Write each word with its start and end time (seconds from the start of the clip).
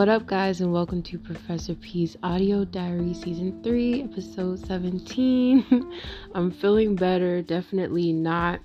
What 0.00 0.08
up, 0.08 0.26
guys, 0.26 0.62
and 0.62 0.72
welcome 0.72 1.02
to 1.02 1.18
Professor 1.18 1.74
P's 1.74 2.16
Audio 2.22 2.64
Diary 2.64 3.12
Season 3.12 3.62
3, 3.62 4.04
Episode 4.04 4.58
17. 4.66 5.92
I'm 6.34 6.50
feeling 6.50 6.96
better, 6.96 7.42
definitely 7.42 8.10
not 8.10 8.60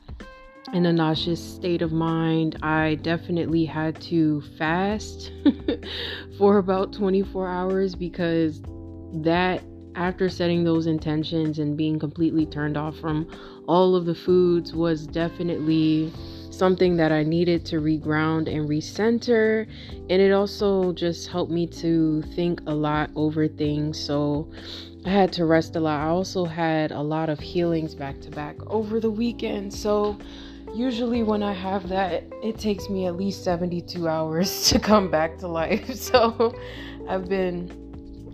in 0.72 0.86
a 0.86 0.94
nauseous 0.94 1.44
state 1.44 1.82
of 1.82 1.92
mind. 1.92 2.58
I 2.64 2.96
definitely 3.02 3.66
had 3.66 4.00
to 4.04 4.44
fast 4.58 5.34
for 6.38 6.58
about 6.58 6.94
24 6.94 7.50
hours 7.50 7.96
because 7.96 8.62
that, 9.16 9.62
after 9.96 10.30
setting 10.30 10.64
those 10.64 10.88
intentions 10.88 11.60
and 11.60 11.76
being 11.76 12.00
completely 12.00 12.46
turned 12.46 12.78
off 12.78 12.96
from 12.96 13.28
all 13.68 13.98
of 13.98 14.06
the 14.06 14.16
foods, 14.16 14.74
was 14.74 15.06
definitely 15.06 16.14
something 16.56 16.98
that 16.98 17.12
I 17.12 17.24
needed 17.24 17.66
to 17.68 17.82
reground 17.82 18.48
and 18.48 18.68
recenter. 18.70 19.68
And 20.10 20.22
it 20.22 20.32
also 20.32 20.94
just 20.94 21.28
helped 21.28 21.52
me 21.52 21.68
to 21.68 22.22
think 22.34 22.62
a 22.68 22.74
lot 22.74 23.10
over 23.16 23.48
things. 23.48 24.00
So 24.00 24.50
I 25.06 25.10
had 25.10 25.32
to 25.34 25.46
rest 25.46 25.76
a 25.76 25.80
lot. 25.80 26.00
I 26.00 26.10
also 26.10 26.46
had 26.46 26.92
a 26.92 27.02
lot 27.02 27.30
of 27.30 27.40
healings 27.40 27.94
back 27.94 28.22
to 28.22 28.32
back 28.32 28.56
over 28.68 29.00
the 29.00 29.12
weekend. 29.12 29.74
So 29.74 30.18
usually 30.74 31.24
when 31.24 31.44
I 31.44 31.54
have 31.54 31.90
that, 31.90 32.24
it 32.44 32.58
takes 32.58 32.90
me 32.90 33.06
at 33.06 33.16
least 33.16 33.44
72 33.44 34.08
hours 34.16 34.70
to 34.70 34.80
come 34.80 35.12
back 35.12 35.38
to 35.40 35.48
life. 35.48 35.90
So 35.96 36.56
I've 37.08 37.30
been 37.30 37.72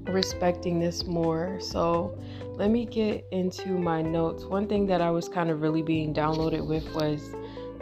respecting 0.07 0.79
this 0.79 1.05
more. 1.05 1.59
So 1.59 2.17
let 2.55 2.69
me 2.69 2.85
get 2.85 3.25
into 3.31 3.69
my 3.69 4.01
notes. 4.01 4.45
One 4.45 4.67
thing 4.67 4.85
that 4.87 5.01
I 5.01 5.09
was 5.09 5.27
kind 5.27 5.49
of 5.49 5.61
really 5.61 5.81
being 5.81 6.13
downloaded 6.13 6.65
with 6.65 6.93
was 6.93 7.33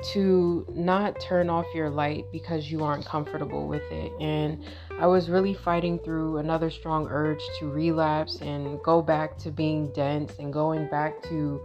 to 0.01 0.65
not 0.73 1.19
turn 1.19 1.49
off 1.49 1.65
your 1.73 1.89
light 1.89 2.25
because 2.31 2.71
you 2.71 2.83
aren't 2.83 3.05
comfortable 3.05 3.67
with 3.67 3.83
it. 3.91 4.11
And 4.19 4.63
I 4.99 5.07
was 5.07 5.29
really 5.29 5.53
fighting 5.53 5.99
through 5.99 6.37
another 6.37 6.69
strong 6.69 7.07
urge 7.09 7.41
to 7.59 7.69
relapse 7.69 8.41
and 8.41 8.81
go 8.83 9.01
back 9.01 9.37
to 9.39 9.51
being 9.51 9.91
dense 9.93 10.33
and 10.39 10.51
going 10.51 10.89
back 10.89 11.21
to 11.23 11.61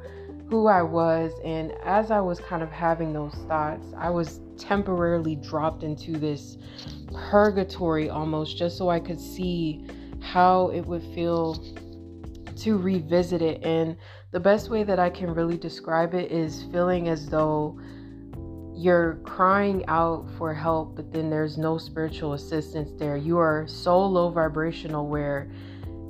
who 0.48 0.66
I 0.66 0.82
was. 0.82 1.32
And 1.44 1.72
as 1.82 2.10
I 2.10 2.20
was 2.20 2.40
kind 2.40 2.62
of 2.62 2.70
having 2.70 3.12
those 3.12 3.34
thoughts, 3.48 3.86
I 3.96 4.10
was 4.10 4.40
temporarily 4.58 5.36
dropped 5.36 5.82
into 5.82 6.12
this 6.12 6.58
purgatory 7.12 8.10
almost 8.10 8.56
just 8.56 8.76
so 8.76 8.88
I 8.90 9.00
could 9.00 9.20
see 9.20 9.86
how 10.20 10.68
it 10.68 10.82
would 10.82 11.02
feel 11.14 11.54
to 12.56 12.78
revisit 12.78 13.42
it. 13.42 13.62
And 13.64 13.96
the 14.30 14.40
best 14.40 14.70
way 14.70 14.84
that 14.84 14.98
I 14.98 15.10
can 15.10 15.32
really 15.32 15.56
describe 15.56 16.14
it 16.14 16.30
is 16.30 16.64
feeling 16.64 17.08
as 17.08 17.28
though 17.28 17.78
you're 18.74 19.14
crying 19.24 19.84
out 19.86 20.26
for 20.36 20.52
help, 20.52 20.96
but 20.96 21.12
then 21.12 21.30
there's 21.30 21.56
no 21.56 21.78
spiritual 21.78 22.32
assistance 22.32 22.90
there. 22.98 23.16
You 23.16 23.38
are 23.38 23.66
so 23.68 24.04
low 24.04 24.30
vibrational 24.30 25.06
where 25.06 25.50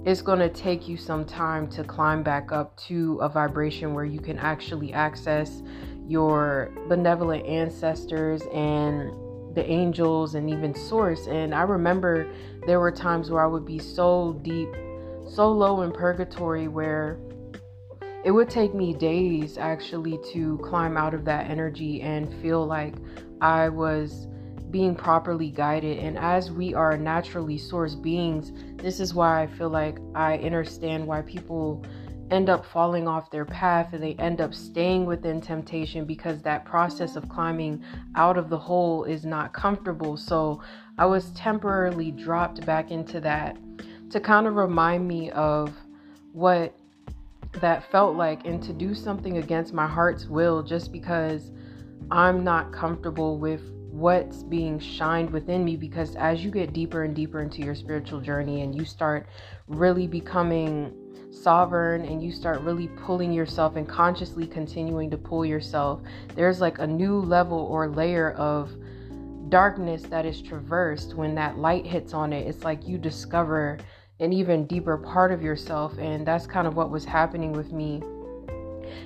it's 0.05 0.23
going 0.23 0.39
to 0.39 0.49
take 0.49 0.89
you 0.89 0.97
some 0.97 1.25
time 1.25 1.69
to 1.69 1.85
climb 1.85 2.23
back 2.23 2.53
up 2.53 2.77
to 2.89 3.19
a 3.23 3.29
vibration 3.29 3.95
where 3.95 4.05
you 4.05 4.21
can 4.21 4.39
actually 4.39 4.93
access 4.93 5.63
your 6.07 6.75
benevolent 6.89 7.47
ancestors 7.47 8.43
and 8.53 9.13
the 9.55 9.65
angels 9.67 10.35
and 10.35 10.51
even 10.51 10.75
source. 10.75 11.27
And 11.27 11.55
I 11.55 11.63
remember 11.63 12.27
there 12.67 12.81
were 12.81 12.93
times 12.93 13.31
where 13.31 13.43
I 13.43 13.47
would 13.47 13.65
be 13.65 13.79
so 13.79 14.39
deep, 14.43 14.69
so 15.29 15.51
low 15.51 15.83
in 15.83 15.93
purgatory 15.93 16.69
where 16.69 17.19
it 18.25 18.31
would 18.31 18.49
take 18.49 18.75
me 18.75 18.95
days 18.95 19.59
actually 19.59 20.19
to 20.33 20.59
climb 20.65 20.97
out 20.97 21.13
of 21.13 21.27
that 21.27 21.51
energy 21.51 22.01
and 22.01 22.33
feel 22.41 22.67
like 22.67 22.95
I 23.43 23.69
was 23.69 24.27
being 24.71 24.95
properly 24.95 25.51
guided. 25.51 25.99
And 25.99 26.19
as 26.19 26.51
we 26.51 26.73
are 26.75 26.97
naturally 26.97 27.59
source 27.59 27.95
beings, 27.95 28.51
this 28.83 28.99
is 28.99 29.13
why 29.13 29.43
I 29.43 29.47
feel 29.47 29.69
like 29.69 29.99
I 30.15 30.39
understand 30.39 31.07
why 31.07 31.21
people 31.21 31.85
end 32.31 32.49
up 32.49 32.65
falling 32.65 33.07
off 33.07 33.31
their 33.31 33.45
path 33.45 33.93
and 33.93 34.03
they 34.03 34.15
end 34.15 34.41
up 34.41 34.55
staying 34.55 35.05
within 35.05 35.43
temptation 35.43 36.07
because 36.07 36.41
that 36.43 36.65
process 36.65 37.17
of 37.17 37.29
climbing 37.29 37.85
out 38.17 38.39
of 38.39 38.49
the 38.49 38.59
hole 38.59 39.05
is 39.05 39.27
not 39.27 39.53
comfortable. 39.53 40.17
So 40.17 40.63
I 40.97 41.05
was 41.05 41.31
temporarily 41.33 42.11
dropped 42.11 42.65
back 42.65 42.91
into 42.91 43.21
that 43.21 43.59
to 44.09 44.19
kind 44.19 44.47
of 44.47 44.57
remind 44.57 45.07
me 45.07 45.31
of 45.33 45.75
what 46.33 46.75
that 47.61 47.91
felt 47.91 48.17
like 48.17 48.45
and 48.47 48.63
to 48.63 48.73
do 48.73 48.95
something 48.95 49.39
against 49.39 49.73
my 49.73 49.87
heart's 49.87 50.27
will 50.27 50.63
just 50.63 50.93
because 50.93 51.51
I'm 52.11 52.45
not 52.45 52.73
comfortable 52.73 53.39
with 53.39 53.63
what's 53.91 54.43
being 54.43 54.79
shined 54.79 55.31
within 55.31 55.65
me 55.65 55.77
because 55.77 56.17
as 56.17 56.45
you 56.45 56.51
get 56.51 56.73
deeper 56.73 57.05
and 57.05 57.15
deeper 57.15 57.41
into 57.41 57.63
your 57.63 57.75
spiritual 57.75 58.21
journey 58.21 58.63
and 58.63 58.75
you 58.75 58.85
start 58.85 59.29
really 59.69 60.07
becoming 60.07 60.93
sovereign 61.31 62.05
and 62.05 62.23
you 62.23 62.33
start 62.33 62.61
really 62.63 62.89
pulling 62.89 63.33
yourself 63.33 63.77
and 63.77 63.89
consciously 63.89 64.47
continuing 64.47 65.11
to 65.11 65.17
pull 65.17 65.45
yourself 65.45 66.01
there's 66.35 66.61
like 66.61 66.79
a 66.81 66.87
new 66.87 67.19
level 67.19 67.59
or 67.59 67.89
layer 67.89 68.33
of 68.33 68.71
darkness 69.49 70.03
that 70.03 70.27
is 70.27 70.41
traversed 70.43 71.15
when 71.15 71.35
that 71.35 71.59
light 71.59 71.87
hits 71.87 72.13
on 72.13 72.33
it. 72.33 72.47
It's 72.47 72.65
like 72.65 72.89
you 72.89 72.99
discover 72.99 73.79
an 74.21 74.33
even 74.33 74.67
deeper 74.67 74.97
part 74.97 75.33
of 75.33 75.43
yourself. 75.43 75.97
And 75.99 76.27
that's 76.27 76.47
kind 76.47 76.67
of 76.67 76.77
what 76.77 76.91
was 76.91 77.05
happening 77.05 77.53
with 77.53 77.73
me. 77.73 78.03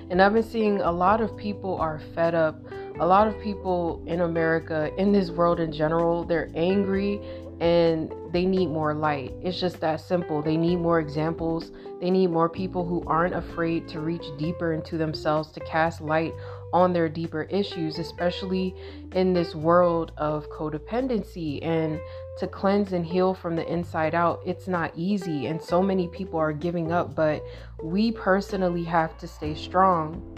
And 0.09 0.21
I've 0.21 0.33
been 0.33 0.43
seeing 0.43 0.81
a 0.81 0.91
lot 0.91 1.21
of 1.21 1.35
people 1.37 1.77
are 1.77 1.99
fed 2.13 2.35
up. 2.35 2.61
A 2.99 3.05
lot 3.05 3.27
of 3.27 3.39
people 3.39 4.03
in 4.07 4.21
America, 4.21 4.91
in 4.97 5.11
this 5.11 5.29
world 5.31 5.59
in 5.59 5.71
general, 5.71 6.25
they're 6.25 6.51
angry 6.53 7.21
and 7.61 8.13
they 8.31 8.45
need 8.45 8.67
more 8.67 8.93
light. 8.93 9.33
It's 9.41 9.59
just 9.59 9.79
that 9.81 9.99
simple. 9.99 10.41
They 10.41 10.57
need 10.57 10.77
more 10.77 10.99
examples. 10.99 11.71
They 11.99 12.09
need 12.09 12.27
more 12.27 12.47
people 12.47 12.85
who 12.85 13.03
aren't 13.05 13.35
afraid 13.35 13.87
to 13.89 13.99
reach 13.99 14.25
deeper 14.37 14.73
into 14.73 14.97
themselves 14.97 15.51
to 15.51 15.59
cast 15.61 15.99
light 16.01 16.33
on 16.71 16.93
their 16.93 17.09
deeper 17.09 17.43
issues, 17.43 17.99
especially 17.99 18.75
in 19.13 19.33
this 19.33 19.55
world 19.55 20.11
of 20.17 20.49
codependency 20.49 21.59
and 21.65 21.99
to 22.39 22.47
cleanse 22.47 22.93
and 22.93 23.05
heal 23.05 23.33
from 23.33 23.55
the 23.55 23.71
inside 23.71 24.15
out. 24.15 24.41
It's 24.45 24.67
not 24.67 24.91
easy, 24.95 25.47
and 25.47 25.61
so 25.61 25.81
many 25.81 26.07
people 26.07 26.39
are 26.39 26.53
giving 26.53 26.91
up, 26.91 27.15
but 27.15 27.43
we 27.83 28.11
personally 28.11 28.83
have 28.83 29.17
to 29.19 29.27
stay 29.27 29.55
strong. 29.55 30.37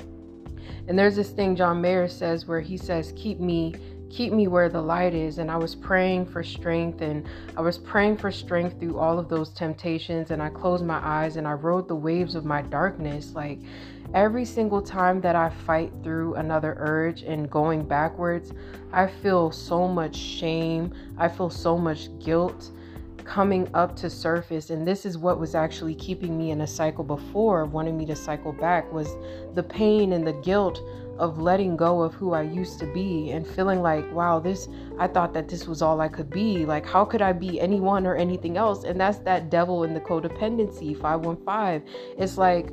And 0.87 0.97
there's 0.97 1.15
this 1.15 1.29
thing 1.29 1.55
John 1.55 1.81
Mayer 1.81 2.07
says 2.07 2.47
where 2.47 2.59
he 2.59 2.77
says, 2.77 3.13
Keep 3.15 3.39
me 3.39 3.75
keep 4.11 4.33
me 4.33 4.47
where 4.47 4.69
the 4.69 4.81
light 4.81 5.13
is. 5.13 5.37
And 5.37 5.49
I 5.49 5.57
was 5.57 5.73
praying 5.73 6.25
for 6.25 6.43
strength 6.43 7.01
and 7.01 7.27
I 7.55 7.61
was 7.61 7.77
praying 7.77 8.17
for 8.17 8.31
strength 8.31 8.79
through 8.79 8.99
all 8.99 9.17
of 9.17 9.29
those 9.29 9.49
temptations. 9.49 10.31
And 10.31 10.41
I 10.41 10.49
closed 10.49 10.85
my 10.85 10.99
eyes 11.01 11.37
and 11.37 11.47
I 11.47 11.53
rode 11.53 11.87
the 11.87 11.95
waves 11.95 12.35
of 12.35 12.45
my 12.45 12.61
darkness. 12.61 13.33
Like 13.33 13.59
every 14.13 14.45
single 14.45 14.81
time 14.81 15.21
that 15.21 15.35
I 15.35 15.49
fight 15.49 15.91
through 16.03 16.35
another 16.35 16.75
urge 16.79 17.23
and 17.23 17.49
going 17.49 17.83
backwards, 17.83 18.53
I 18.91 19.07
feel 19.07 19.51
so 19.51 19.87
much 19.87 20.15
shame. 20.15 20.93
I 21.17 21.27
feel 21.27 21.49
so 21.49 21.77
much 21.77 22.09
guilt 22.19 22.71
coming 23.23 23.69
up 23.73 23.95
to 23.95 24.09
surface 24.09 24.71
and 24.71 24.85
this 24.85 25.05
is 25.05 25.17
what 25.17 25.39
was 25.39 25.53
actually 25.53 25.93
keeping 25.95 26.37
me 26.37 26.49
in 26.51 26.61
a 26.61 26.67
cycle 26.67 27.03
before 27.03 27.65
wanting 27.65 27.95
me 27.95 28.05
to 28.05 28.15
cycle 28.15 28.51
back 28.51 28.91
was 28.91 29.15
the 29.53 29.61
pain 29.61 30.13
and 30.13 30.25
the 30.25 30.33
guilt 30.33 30.81
of 31.21 31.37
letting 31.37 31.77
go 31.77 32.01
of 32.01 32.15
who 32.15 32.33
I 32.33 32.41
used 32.41 32.79
to 32.79 32.91
be 32.91 33.29
and 33.29 33.45
feeling 33.45 33.81
like, 33.83 34.11
wow, 34.11 34.39
this, 34.39 34.67
I 34.97 35.07
thought 35.07 35.33
that 35.35 35.47
this 35.47 35.67
was 35.67 35.83
all 35.83 36.01
I 36.01 36.07
could 36.07 36.31
be. 36.31 36.65
Like, 36.65 36.83
how 36.83 37.05
could 37.05 37.21
I 37.21 37.31
be 37.31 37.61
anyone 37.61 38.07
or 38.07 38.15
anything 38.15 38.57
else? 38.57 38.85
And 38.85 38.99
that's 38.99 39.19
that 39.19 39.51
devil 39.51 39.83
in 39.83 39.93
the 39.93 39.99
codependency 39.99 40.99
515. 40.99 41.87
It's 42.17 42.39
like, 42.39 42.71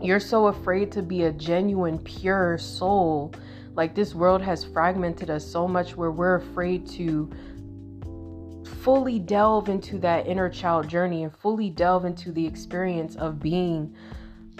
you're 0.00 0.20
so 0.20 0.46
afraid 0.46 0.92
to 0.92 1.02
be 1.02 1.24
a 1.24 1.32
genuine, 1.32 1.98
pure 1.98 2.58
soul. 2.58 3.32
Like, 3.74 3.94
this 3.94 4.14
world 4.14 4.42
has 4.42 4.64
fragmented 4.64 5.30
us 5.30 5.46
so 5.46 5.68
much 5.68 5.96
where 5.96 6.10
we're 6.10 6.36
afraid 6.36 6.86
to 6.90 7.30
fully 8.82 9.18
delve 9.18 9.68
into 9.68 9.98
that 9.98 10.26
inner 10.26 10.48
child 10.48 10.88
journey 10.88 11.24
and 11.24 11.36
fully 11.36 11.70
delve 11.70 12.04
into 12.04 12.32
the 12.32 12.46
experience 12.46 13.16
of 13.16 13.40
being 13.40 13.94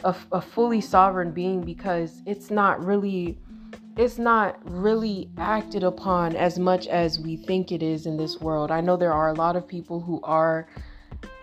a, 0.05 0.15
a 0.33 0.41
fully 0.41 0.81
sovereign 0.81 1.31
being 1.31 1.63
because 1.63 2.23
it's 2.27 2.51
not 2.51 2.85
really 2.85 3.39
it's 3.97 4.19
not 4.19 4.59
really 4.65 5.29
acted 5.39 5.83
upon 5.83 6.37
as 6.37 6.57
much 6.57 6.87
as 6.87 7.19
we 7.19 7.37
think 7.37 7.73
it 7.73 7.83
is 7.83 8.07
in 8.07 8.17
this 8.17 8.41
world. 8.41 8.71
I 8.71 8.81
know 8.81 8.97
there 8.97 9.13
are 9.13 9.31
a 9.31 9.35
lot 9.35 9.57
of 9.57 9.67
people 9.67 10.01
who 10.01 10.21
are 10.23 10.69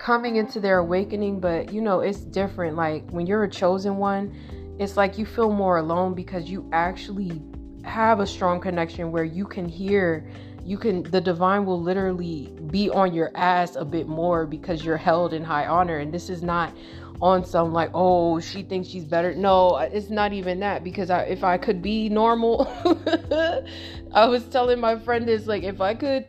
coming 0.06 0.36
into 0.36 0.60
their 0.60 0.78
awakening, 0.78 1.40
but 1.40 1.74
you 1.74 1.81
know, 1.81 2.02
it's 2.02 2.19
different. 2.19 2.75
Like 2.75 3.10
when 3.10 3.25
you're 3.25 3.46
a 3.46 3.50
chosen 3.50 3.98
one, 3.98 4.36
it's 4.78 4.98
like 4.98 5.18
you 5.18 5.25
feel 5.25 5.52
more 5.52 5.78
alone 5.80 6.13
because 6.13 6.48
you 6.48 6.69
actually 6.72 7.42
have 7.84 8.19
a 8.19 8.28
strong 8.28 8.62
connection 8.62 9.12
where 9.12 9.24
you 9.24 9.46
can 9.48 9.68
hear 9.68 10.30
you 10.63 10.78
can 10.78 11.02
the 11.04 11.22
divine 11.22 11.66
will 11.66 11.81
literally 11.81 12.54
be 12.69 12.88
on 12.92 13.16
your 13.16 13.31
ass 13.34 13.75
a 13.75 13.86
bit 13.86 14.07
more 14.07 14.46
because 14.46 14.86
you're 14.86 14.98
held 14.98 15.34
in 15.34 15.44
high 15.44 15.66
honor 15.66 15.98
and 15.98 16.13
this 16.13 16.30
is 16.30 16.44
not 16.44 16.75
on 17.22 17.46
some 17.46 17.72
like 17.72 17.90
oh 17.94 18.40
she 18.40 18.63
thinks 18.63 18.88
she's 18.88 19.06
better 19.06 19.34
no 19.36 19.78
it's 19.78 20.10
not 20.10 20.34
even 20.34 20.60
that 20.60 20.84
because 20.84 21.12
I, 21.12 21.22
if 21.22 21.44
i 21.44 21.58
could 21.58 21.84
be 21.84 22.10
normal 22.10 22.68
i 24.13 24.25
was 24.25 24.44
telling 24.50 24.80
my 24.80 24.98
friend 24.98 25.28
this 25.28 25.46
like 25.46 25.62
if 25.62 25.81
i 25.81 25.94
could 25.94 26.28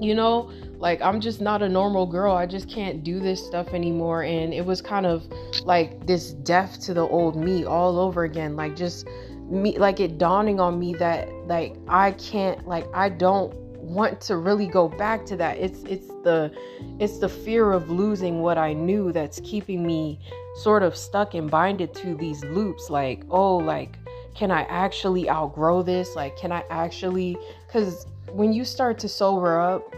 you 0.00 0.14
know? 0.14 0.50
Like 0.78 1.02
i'm 1.02 1.20
just 1.20 1.40
not 1.40 1.60
a 1.62 1.68
normal 1.68 2.06
girl. 2.06 2.34
I 2.34 2.46
just 2.46 2.70
can't 2.70 3.02
do 3.02 3.18
this 3.18 3.44
stuff 3.44 3.68
anymore. 3.74 4.22
And 4.22 4.54
it 4.54 4.64
was 4.64 4.80
kind 4.80 5.06
of 5.06 5.26
like 5.64 6.06
this 6.06 6.32
death 6.32 6.80
to 6.82 6.94
the 6.94 7.00
old 7.00 7.36
me 7.36 7.64
all 7.64 7.98
over 7.98 8.24
again. 8.24 8.54
Like 8.54 8.76
just 8.76 9.08
me 9.50 9.76
like 9.78 9.98
it 9.98 10.18
dawning 10.18 10.60
on 10.60 10.78
me 10.78 10.94
that 10.94 11.28
like 11.46 11.74
i 11.88 12.12
can't 12.12 12.68
like 12.68 12.86
i 12.92 13.08
don't 13.08 13.54
want 13.78 14.20
to 14.20 14.36
really 14.36 14.66
go 14.66 14.88
back 14.88 15.24
to 15.26 15.36
that. 15.36 15.56
It's 15.56 15.82
it's 15.84 16.08
the 16.22 16.52
it's 17.00 17.18
the 17.18 17.28
fear 17.28 17.72
of 17.72 17.90
losing 17.90 18.40
what 18.40 18.58
i 18.58 18.72
knew 18.72 19.12
that's 19.12 19.40
keeping 19.40 19.84
me 19.86 20.20
sort 20.56 20.82
of 20.82 20.96
stuck 20.96 21.34
and 21.34 21.50
binded 21.50 21.94
to 21.94 22.14
these 22.14 22.44
loops. 22.44 22.88
Like 22.88 23.24
oh 23.30 23.56
like 23.56 23.98
can 24.36 24.52
i 24.52 24.62
actually 24.62 25.28
outgrow 25.28 25.82
this? 25.82 26.14
Like 26.14 26.36
can 26.36 26.52
i 26.52 26.62
actually 26.70 27.36
because 27.66 28.06
when 28.32 28.52
you 28.52 28.64
start 28.64 28.98
to 29.00 29.08
sober 29.08 29.60
up 29.60 29.94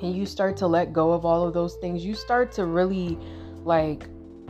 and 0.00 0.14
you 0.14 0.26
start 0.26 0.56
to 0.58 0.66
let 0.66 0.92
go 0.92 1.12
of 1.12 1.24
all 1.24 1.46
of 1.46 1.54
those 1.54 1.74
things, 1.76 2.04
you 2.04 2.14
start 2.14 2.52
to 2.52 2.66
really 2.66 3.18
like 3.64 4.08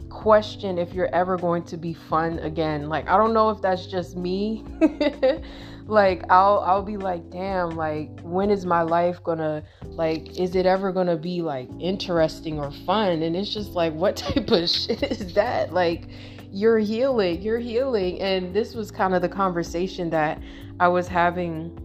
question 0.09 0.79
if 0.79 0.93
you're 0.95 1.15
ever 1.15 1.37
going 1.37 1.63
to 1.65 1.77
be 1.77 1.93
fun 1.93 2.39
again. 2.41 2.89
Like 2.89 3.09
I 3.09 3.17
don't 3.17 3.35
know 3.35 3.51
if 3.51 3.61
that's 3.61 3.87
just 3.87 4.17
me. 4.17 4.65
like 5.87 6.25
I'll 6.31 6.61
I'll 6.61 6.83
be 6.83 6.97
like, 6.97 7.31
"Damn, 7.31 7.71
like 7.71 8.21
when 8.23 8.51
is 8.51 8.67
my 8.67 8.83
life 8.83 9.23
going 9.23 9.39
to 9.39 9.63
like 9.83 10.39
is 10.39 10.55
it 10.55 10.67
ever 10.67 10.93
going 10.93 11.07
to 11.07 11.17
be 11.17 11.43
like 11.43 11.69
interesting 11.81 12.59
or 12.59 12.71
fun?" 12.71 13.23
And 13.23 13.37
it's 13.37 13.53
just 13.53 13.73
like, 13.73 13.95
"What 13.95 14.17
type 14.17 14.51
of 14.51 14.69
shit 14.71 15.03
is 15.03 15.35
that?" 15.35 15.73
Like 15.73 16.09
you're 16.51 16.79
healing, 16.79 17.43
you're 17.43 17.59
healing. 17.59 18.21
And 18.21 18.55
this 18.55 18.75
was 18.75 18.91
kind 18.91 19.15
of 19.15 19.23
the 19.23 19.29
conversation 19.29 20.11
that 20.11 20.41
I 20.81 20.89
was 20.89 21.09
having 21.09 21.79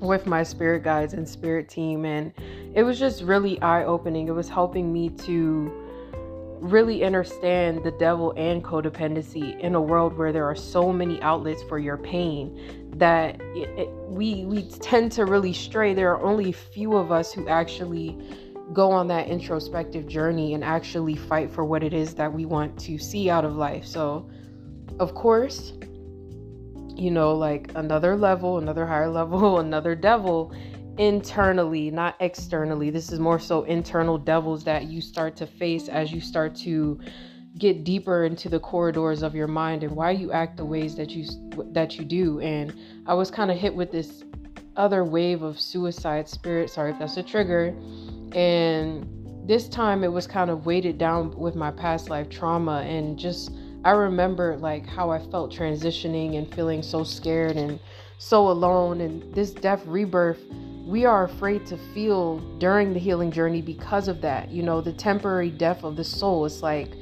with 0.00 0.26
my 0.26 0.42
spirit 0.42 0.82
guides 0.82 1.14
and 1.14 1.28
spirit 1.28 1.68
team 1.68 2.04
and 2.04 2.32
it 2.74 2.82
was 2.82 2.98
just 2.98 3.22
really 3.22 3.60
eye-opening. 3.62 4.28
It 4.28 4.32
was 4.32 4.48
helping 4.48 4.92
me 4.92 5.10
to 5.10 5.72
really 6.60 7.04
understand 7.04 7.84
the 7.84 7.90
devil 7.92 8.32
and 8.36 8.64
codependency 8.64 9.58
in 9.60 9.74
a 9.74 9.80
world 9.80 10.16
where 10.16 10.32
there 10.32 10.44
are 10.44 10.56
so 10.56 10.92
many 10.92 11.20
outlets 11.20 11.62
for 11.62 11.78
your 11.78 11.98
pain 11.98 12.90
that 12.96 13.40
it, 13.54 13.68
it, 13.78 13.88
we 14.08 14.44
we 14.46 14.62
tend 14.62 15.12
to 15.12 15.26
really 15.26 15.52
stray. 15.52 15.94
There 15.94 16.10
are 16.12 16.22
only 16.22 16.52
few 16.52 16.96
of 16.96 17.12
us 17.12 17.32
who 17.32 17.48
actually 17.48 18.18
go 18.72 18.90
on 18.90 19.06
that 19.08 19.28
introspective 19.28 20.08
journey 20.08 20.54
and 20.54 20.64
actually 20.64 21.16
fight 21.16 21.50
for 21.50 21.64
what 21.64 21.82
it 21.82 21.92
is 21.92 22.14
that 22.14 22.32
we 22.32 22.46
want 22.46 22.78
to 22.80 22.98
see 22.98 23.28
out 23.28 23.44
of 23.44 23.56
life. 23.56 23.84
So 23.84 24.28
of 24.98 25.14
course 25.14 25.74
you 26.96 27.10
know, 27.10 27.34
like 27.34 27.70
another 27.74 28.16
level, 28.16 28.58
another 28.58 28.86
higher 28.86 29.08
level, 29.08 29.58
another 29.60 29.94
devil 29.94 30.52
internally, 30.98 31.90
not 31.90 32.16
externally. 32.20 32.90
This 32.90 33.10
is 33.10 33.18
more 33.18 33.38
so 33.38 33.64
internal 33.64 34.18
devils 34.18 34.64
that 34.64 34.84
you 34.84 35.00
start 35.00 35.36
to 35.36 35.46
face 35.46 35.88
as 35.88 36.12
you 36.12 36.20
start 36.20 36.54
to 36.56 37.00
get 37.58 37.84
deeper 37.84 38.24
into 38.24 38.48
the 38.48 38.58
corridors 38.58 39.22
of 39.22 39.34
your 39.34 39.46
mind 39.46 39.84
and 39.84 39.94
why 39.94 40.10
you 40.10 40.32
act 40.32 40.56
the 40.56 40.64
ways 40.64 40.96
that 40.96 41.10
you 41.10 41.26
that 41.72 41.98
you 41.98 42.04
do. 42.04 42.40
And 42.40 42.74
I 43.06 43.14
was 43.14 43.30
kind 43.30 43.50
of 43.50 43.56
hit 43.56 43.74
with 43.74 43.92
this 43.92 44.24
other 44.76 45.04
wave 45.04 45.42
of 45.42 45.60
suicide 45.60 46.28
spirit. 46.28 46.70
Sorry 46.70 46.92
if 46.92 46.98
that's 46.98 47.16
a 47.16 47.22
trigger. 47.22 47.74
And 48.34 49.08
this 49.46 49.68
time 49.68 50.02
it 50.02 50.12
was 50.12 50.26
kind 50.26 50.50
of 50.50 50.66
weighted 50.66 50.98
down 50.98 51.36
with 51.36 51.54
my 51.54 51.70
past 51.70 52.08
life 52.08 52.28
trauma 52.28 52.80
and 52.80 53.18
just 53.18 53.52
I 53.84 53.90
remember 53.90 54.56
like 54.56 54.86
how 54.86 55.10
I 55.10 55.18
felt 55.18 55.52
transitioning 55.52 56.38
and 56.38 56.52
feeling 56.54 56.82
so 56.82 57.04
scared 57.04 57.56
and 57.56 57.78
so 58.16 58.48
alone. 58.48 59.02
And 59.02 59.34
this 59.34 59.50
death 59.50 59.84
rebirth, 59.84 60.40
we 60.86 61.04
are 61.04 61.24
afraid 61.24 61.66
to 61.66 61.76
feel 61.76 62.38
during 62.58 62.94
the 62.94 62.98
healing 62.98 63.30
journey 63.30 63.60
because 63.60 64.08
of 64.08 64.22
that. 64.22 64.50
You 64.50 64.62
know, 64.62 64.80
the 64.80 64.92
temporary 64.92 65.50
death 65.50 65.84
of 65.84 65.96
the 65.96 66.04
soul. 66.04 66.46
It's 66.46 66.62
like 66.62 66.92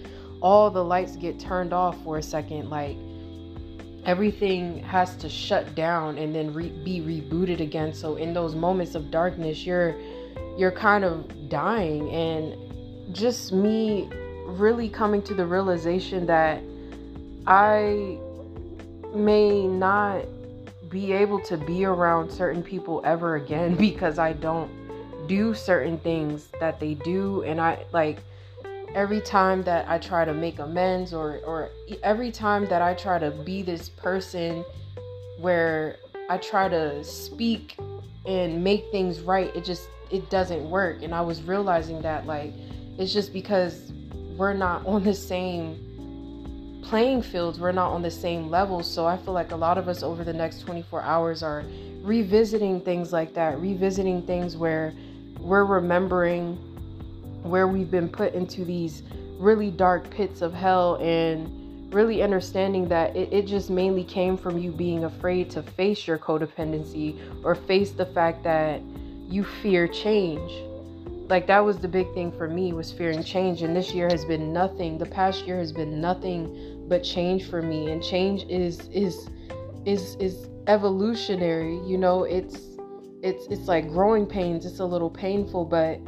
all 0.41 0.71
the 0.71 0.83
lights 0.83 1.15
get 1.15 1.39
turned 1.39 1.73
off 1.73 2.03
for 2.03 2.19
a 2.19 2.23
second. 2.23 2.69
Like 2.69 2.97
everything 4.05 4.83
has 4.83 5.15
to 5.19 5.29
shut 5.29 5.77
down 5.77 6.19
and 6.19 6.35
then 6.35 6.53
re- 6.53 6.71
be 6.71 7.01
rebooted 7.01 7.61
again. 7.61 7.95
So 7.95 8.17
in 8.17 8.35
those 8.35 8.57
moments 8.57 8.97
of 8.97 9.11
darkness, 9.13 9.65
you're 9.65 9.95
you're 10.59 10.73
kind 10.73 11.05
of 11.05 11.49
dying 11.49 12.11
and 12.11 13.15
just 13.15 13.53
me 13.53 14.11
really 14.47 14.89
coming 14.89 15.23
to 15.23 15.35
the 15.35 15.47
realization 15.47 16.27
that 16.27 16.61
I 17.47 18.19
may 19.15 19.67
not 19.67 20.25
be 20.89 21.13
able 21.13 21.41
to 21.41 21.57
be 21.57 21.85
around 21.85 22.31
certain 22.31 22.63
people 22.63 23.01
ever 23.05 23.37
again 23.37 23.75
because 23.89 24.19
I 24.19 24.33
don't 24.33 24.71
do 25.27 25.55
certain 25.55 25.99
things 25.99 26.49
that 26.61 26.79
they 26.79 26.95
do. 26.95 27.43
And 27.43 27.61
I 27.61 27.85
like 27.93 28.23
every 28.95 29.21
time 29.21 29.63
that 29.63 29.89
I 29.89 29.99
try 29.99 30.25
to 30.25 30.35
make 30.35 30.59
amends 30.59 31.15
or 31.15 31.41
or 31.47 31.71
every 32.03 32.31
time 32.31 32.67
that 32.67 32.83
I 32.83 32.95
try 32.95 33.19
to 33.19 33.31
be 33.31 33.63
this 33.63 33.89
person 33.89 34.65
where 35.39 35.97
I 36.29 36.39
try 36.39 36.69
to 36.69 37.03
speak 37.03 37.77
and 38.27 38.63
make 38.63 38.91
things 38.93 39.21
right 39.21 39.55
it 39.57 39.65
just 39.65 39.89
it 40.11 40.29
doesn't 40.31 40.69
work. 40.69 41.03
And 41.03 41.15
I 41.15 41.23
was 41.23 41.43
realizing 41.43 42.03
that 42.03 42.27
like 42.27 42.53
it's 42.99 43.13
just 43.13 43.33
because 43.33 43.93
we're 44.37 44.53
not 44.53 44.87
on 44.87 45.03
the 45.03 45.15
same 45.15 45.92
playing 46.83 47.23
fields, 47.23 47.59
we're 47.59 47.73
not 47.73 47.91
on 47.93 48.03
the 48.03 48.11
same 48.11 48.51
level. 48.51 48.83
So 48.83 49.07
I 49.07 49.17
feel 49.17 49.35
like 49.35 49.53
a 49.53 49.57
lot 49.57 49.79
of 49.79 49.89
us 49.89 50.03
over 50.03 50.25
the 50.25 50.33
next 50.33 50.61
24 50.61 51.03
hours 51.03 51.43
are 51.43 51.65
revisiting 52.03 52.81
things 52.81 53.13
like 53.13 53.35
that, 53.35 53.61
revisiting 53.61 54.23
things 54.23 54.57
where 54.57 54.93
we're 55.39 55.65
remembering 55.65 56.57
where 57.43 57.67
we've 57.67 57.91
been 57.91 58.09
put 58.09 58.35
into 58.35 58.65
these 58.65 59.03
really 59.39 59.71
dark 59.71 60.09
pits 60.11 60.43
of 60.43 60.55
hell 60.55 60.97
and 60.97 61.93
really 61.93 62.23
understanding 62.23 62.89
that 62.89 63.15
it, 63.17 63.33
it 63.33 63.47
just 63.47 63.69
mainly 63.69 64.05
came 64.05 64.37
from 64.37 64.59
you 64.59 64.71
being 64.71 65.05
afraid 65.05 65.51
to 65.51 65.63
face 65.63 66.07
your 66.07 66.19
codependency 66.19 67.19
or 67.45 67.55
face 67.55 67.91
the 67.91 68.07
fact 68.07 68.43
that 68.45 68.81
you 69.29 69.45
fear 69.45 69.87
change. 69.89 70.53
Like 71.29 71.47
that 71.47 71.61
was 71.61 71.79
the 71.79 71.89
big 71.89 72.13
thing 72.15 72.31
for 72.33 72.49
me 72.49 72.73
was 72.73 72.93
fearing 72.93 73.23
change. 73.25 73.63
And 73.63 73.75
this 73.75 73.93
year 73.93 74.09
has 74.09 74.25
been 74.25 74.53
nothing. 74.53 74.99
The 74.99 75.07
past 75.07 75.47
year 75.47 75.59
has 75.59 75.73
been 75.73 76.01
nothing 76.01 76.72
but 76.89 77.03
change 77.03 77.49
for 77.49 77.63
me 77.63 77.91
and 77.91 78.03
change 78.03 78.45
is 78.49 78.89
is 78.89 79.29
is 79.85 80.17
is 80.17 80.49
evolutionary 80.67 81.79
you 81.87 81.99
know? 81.99 82.25
It's 82.25 82.59
it's 83.23 83.47
it's 83.47 83.69
like 83.69 83.89
growing 83.89 84.27
pains 84.27 84.67
it's 84.67 84.81
a 84.81 84.85
little 84.85 85.11
painful 85.11 85.65
but 85.65 86.01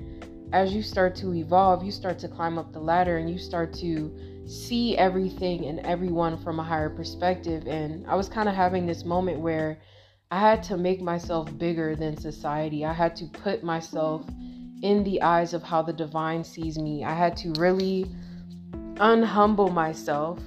as 0.53 0.73
you 0.73 0.83
start 0.83 1.15
to 1.15 1.33
evolve 1.35 1.85
you 1.85 1.93
start 1.93 2.19
to 2.19 2.29
climb 2.29 2.59
up 2.59 2.73
the 2.73 2.79
ladder 2.79 3.19
and 3.19 3.31
you 3.31 3.39
start 3.39 3.73
to 3.73 4.13
see 4.47 4.97
everything 4.97 5.67
and 5.67 5.79
everyone 5.81 6.37
from 6.37 6.59
a 6.59 6.63
higher 6.63 6.91
perspective 6.91 7.69
and 7.69 8.05
i 8.09 8.17
was 8.17 8.29
kind 8.29 8.49
of 8.49 8.55
having 8.55 8.85
this 8.85 9.05
moment 9.05 9.39
where 9.39 9.81
i 10.33 10.41
had 10.41 10.61
to 10.61 10.77
make 10.77 11.01
myself 11.01 11.57
bigger 11.59 11.95
than 11.95 12.17
society. 12.17 12.85
I 12.85 12.93
had 12.93 13.15
to 13.17 13.27
put 13.27 13.63
myself 13.63 14.27
in 14.83 15.05
the 15.05 15.23
eyes 15.23 15.55
of 15.55 15.63
how 15.63 15.83
the 15.83 15.93
divine 15.93 16.45
sees 16.45 16.77
me. 16.79 17.05
I 17.05 17.15
had 17.15 17.37
to 17.39 17.53
really 17.53 18.07
unhumble 18.97 19.73
myself 19.73 20.41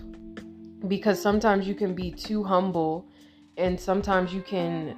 because 0.87 1.21
sometimes 1.21 1.67
you 1.67 1.73
can 1.73 1.95
be 1.95 2.11
too 2.11 2.43
humble 2.43 3.07
and 3.57 3.79
sometimes 3.79 4.33
you 4.33 4.41
can 4.41 4.95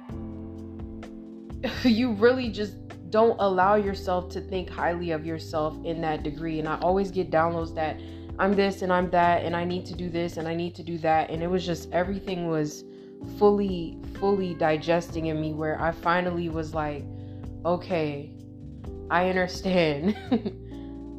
you 1.84 2.12
really 2.12 2.50
just 2.50 2.76
don't 3.10 3.36
allow 3.40 3.74
yourself 3.74 4.28
to 4.30 4.40
think 4.40 4.68
highly 4.70 5.10
of 5.10 5.26
yourself 5.26 5.76
in 5.84 6.00
that 6.00 6.22
degree. 6.22 6.58
And 6.58 6.68
i 6.68 6.78
always 6.80 7.10
get 7.10 7.30
downloads 7.30 7.74
that 7.74 7.98
i'm 8.38 8.54
this 8.54 8.82
and 8.82 8.92
i'm 8.92 9.10
that 9.10 9.44
and 9.44 9.56
i 9.56 9.64
need 9.64 9.84
to 9.86 9.94
do 9.94 10.08
this 10.08 10.36
and 10.36 10.46
i 10.46 10.54
need 10.54 10.74
to 10.74 10.82
do 10.82 10.98
that. 10.98 11.30
And 11.30 11.42
it 11.42 11.48
was 11.48 11.64
just 11.64 11.90
everything 11.92 12.48
was 12.48 12.84
fully 13.38 13.98
fully 14.18 14.54
digesting 14.54 15.26
in 15.26 15.40
me 15.40 15.52
where 15.52 15.80
i 15.80 15.92
finally 15.92 16.48
was 16.48 16.74
like 16.74 17.04
okay 17.64 18.30
i 19.10 19.28
understand 19.28 20.16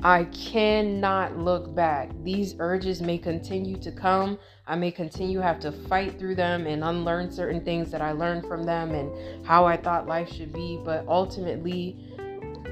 I 0.03 0.24
cannot 0.25 1.38
look 1.38 1.75
back. 1.75 2.10
These 2.24 2.55
urges 2.58 3.01
may 3.01 3.20
continue 3.20 3.77
to 3.77 3.91
come. 3.91 4.39
I 4.65 4.75
may 4.75 4.89
continue 4.89 5.39
have 5.39 5.60
to 5.60 5.72
fight 5.72 6.17
through 6.17 6.36
them 6.36 6.65
and 6.65 6.84
unlearn 6.84 7.31
certain 7.31 7.63
things 7.63 7.91
that 7.91 8.01
I 8.01 8.12
learned 8.12 8.48
from 8.48 8.63
them 8.63 8.91
and 8.91 9.46
how 9.46 9.65
I 9.65 9.77
thought 9.77 10.08
life 10.08 10.31
should 10.31 10.53
be, 10.53 10.81
but 10.84 11.05
ultimately 11.08 11.98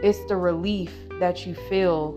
it's 0.01 0.25
the 0.25 0.37
relief 0.37 0.91
that 1.19 1.45
you 1.45 1.53
feel 1.53 2.13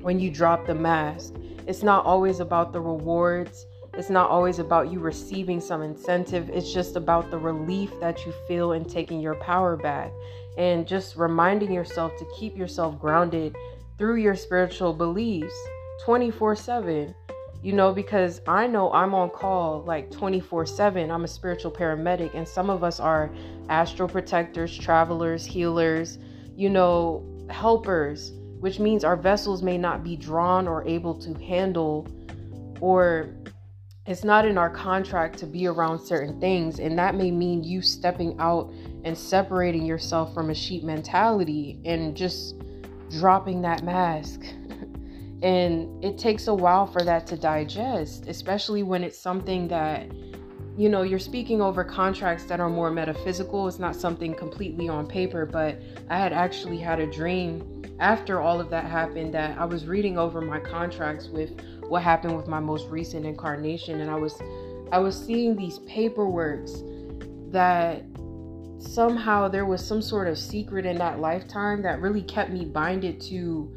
when 0.00 0.18
you 0.18 0.32
drop 0.32 0.66
the 0.66 0.74
mask. 0.74 1.34
It's 1.68 1.84
not 1.84 2.04
always 2.04 2.40
about 2.40 2.72
the 2.72 2.80
rewards. 2.80 3.66
It's 3.94 4.10
not 4.10 4.28
always 4.28 4.58
about 4.58 4.90
you 4.90 4.98
receiving 4.98 5.60
some 5.60 5.82
incentive. 5.82 6.50
It's 6.50 6.72
just 6.72 6.96
about 6.96 7.30
the 7.30 7.38
relief 7.38 7.92
that 8.00 8.26
you 8.26 8.32
feel 8.48 8.72
in 8.72 8.86
taking 8.86 9.20
your 9.20 9.36
power 9.36 9.76
back 9.76 10.10
and 10.58 10.86
just 10.86 11.16
reminding 11.16 11.72
yourself 11.72 12.16
to 12.18 12.26
keep 12.36 12.56
yourself 12.56 12.98
grounded 12.98 13.54
through 13.98 14.16
your 14.16 14.36
spiritual 14.36 14.92
beliefs 14.92 15.54
24 16.04 16.56
7 16.56 17.14
you 17.62 17.72
know 17.72 17.92
because 17.92 18.40
i 18.46 18.66
know 18.66 18.92
i'm 18.92 19.14
on 19.14 19.30
call 19.30 19.82
like 19.84 20.10
24 20.10 20.66
7 20.66 21.10
i'm 21.10 21.24
a 21.24 21.28
spiritual 21.28 21.70
paramedic 21.70 22.34
and 22.34 22.46
some 22.46 22.68
of 22.68 22.84
us 22.84 23.00
are 23.00 23.30
astral 23.68 24.08
protectors 24.08 24.76
travelers 24.76 25.44
healers 25.44 26.18
you 26.56 26.70
know, 26.70 27.22
helpers, 27.50 28.32
which 28.60 28.80
means 28.80 29.04
our 29.04 29.16
vessels 29.16 29.62
may 29.62 29.76
not 29.76 30.02
be 30.02 30.16
drawn 30.16 30.66
or 30.66 30.86
able 30.88 31.14
to 31.14 31.34
handle, 31.34 32.08
or 32.80 33.28
it's 34.06 34.24
not 34.24 34.46
in 34.46 34.56
our 34.56 34.70
contract 34.70 35.38
to 35.38 35.46
be 35.46 35.66
around 35.66 35.98
certain 36.00 36.40
things. 36.40 36.78
And 36.80 36.98
that 36.98 37.14
may 37.14 37.30
mean 37.30 37.62
you 37.62 37.82
stepping 37.82 38.38
out 38.40 38.72
and 39.04 39.16
separating 39.16 39.84
yourself 39.84 40.32
from 40.32 40.48
a 40.48 40.54
sheep 40.54 40.82
mentality 40.82 41.78
and 41.84 42.16
just 42.16 42.54
dropping 43.10 43.62
that 43.62 43.84
mask. 43.84 44.40
and 45.42 46.04
it 46.04 46.18
takes 46.18 46.46
a 46.46 46.54
while 46.54 46.86
for 46.86 47.02
that 47.02 47.26
to 47.28 47.36
digest, 47.36 48.26
especially 48.26 48.82
when 48.82 49.04
it's 49.04 49.18
something 49.18 49.68
that 49.68 50.10
you 50.78 50.90
know, 50.90 51.00
you're 51.00 51.18
speaking 51.18 51.62
over 51.62 51.82
contracts 51.82 52.44
that 52.44 52.60
are 52.60 52.68
more 52.68 52.90
metaphysical. 52.90 53.66
It's 53.66 53.78
not 53.78 53.96
something 53.96 54.34
completely 54.34 54.90
on 54.90 55.06
paper, 55.06 55.46
but 55.46 55.80
I 56.10 56.18
had 56.18 56.34
actually 56.34 56.76
had 56.76 57.00
a 57.00 57.06
dream 57.06 57.76
after 57.98 58.40
all 58.40 58.60
of 58.60 58.68
that 58.70 58.84
happened 58.84 59.32
that 59.34 59.58
I 59.58 59.64
was 59.64 59.86
reading 59.86 60.18
over 60.18 60.40
my 60.40 60.60
contracts 60.60 61.28
with 61.28 61.58
what 61.88 62.02
happened 62.02 62.36
with 62.36 62.46
my 62.46 62.60
most 62.60 62.88
recent 62.88 63.24
incarnation 63.24 64.00
and 64.00 64.10
I 64.10 64.16
was 64.16 64.38
I 64.92 64.98
was 64.98 65.16
seeing 65.16 65.56
these 65.56 65.78
paperworks 65.80 66.82
that 67.52 68.04
somehow 68.86 69.48
there 69.48 69.66
was 69.66 69.86
some 69.86 70.00
sort 70.00 70.28
of 70.28 70.38
secret 70.38 70.86
in 70.86 70.96
that 70.98 71.20
lifetime 71.20 71.82
that 71.82 72.00
really 72.00 72.22
kept 72.22 72.50
me 72.50 72.64
binded 72.64 73.20
to 73.22 73.74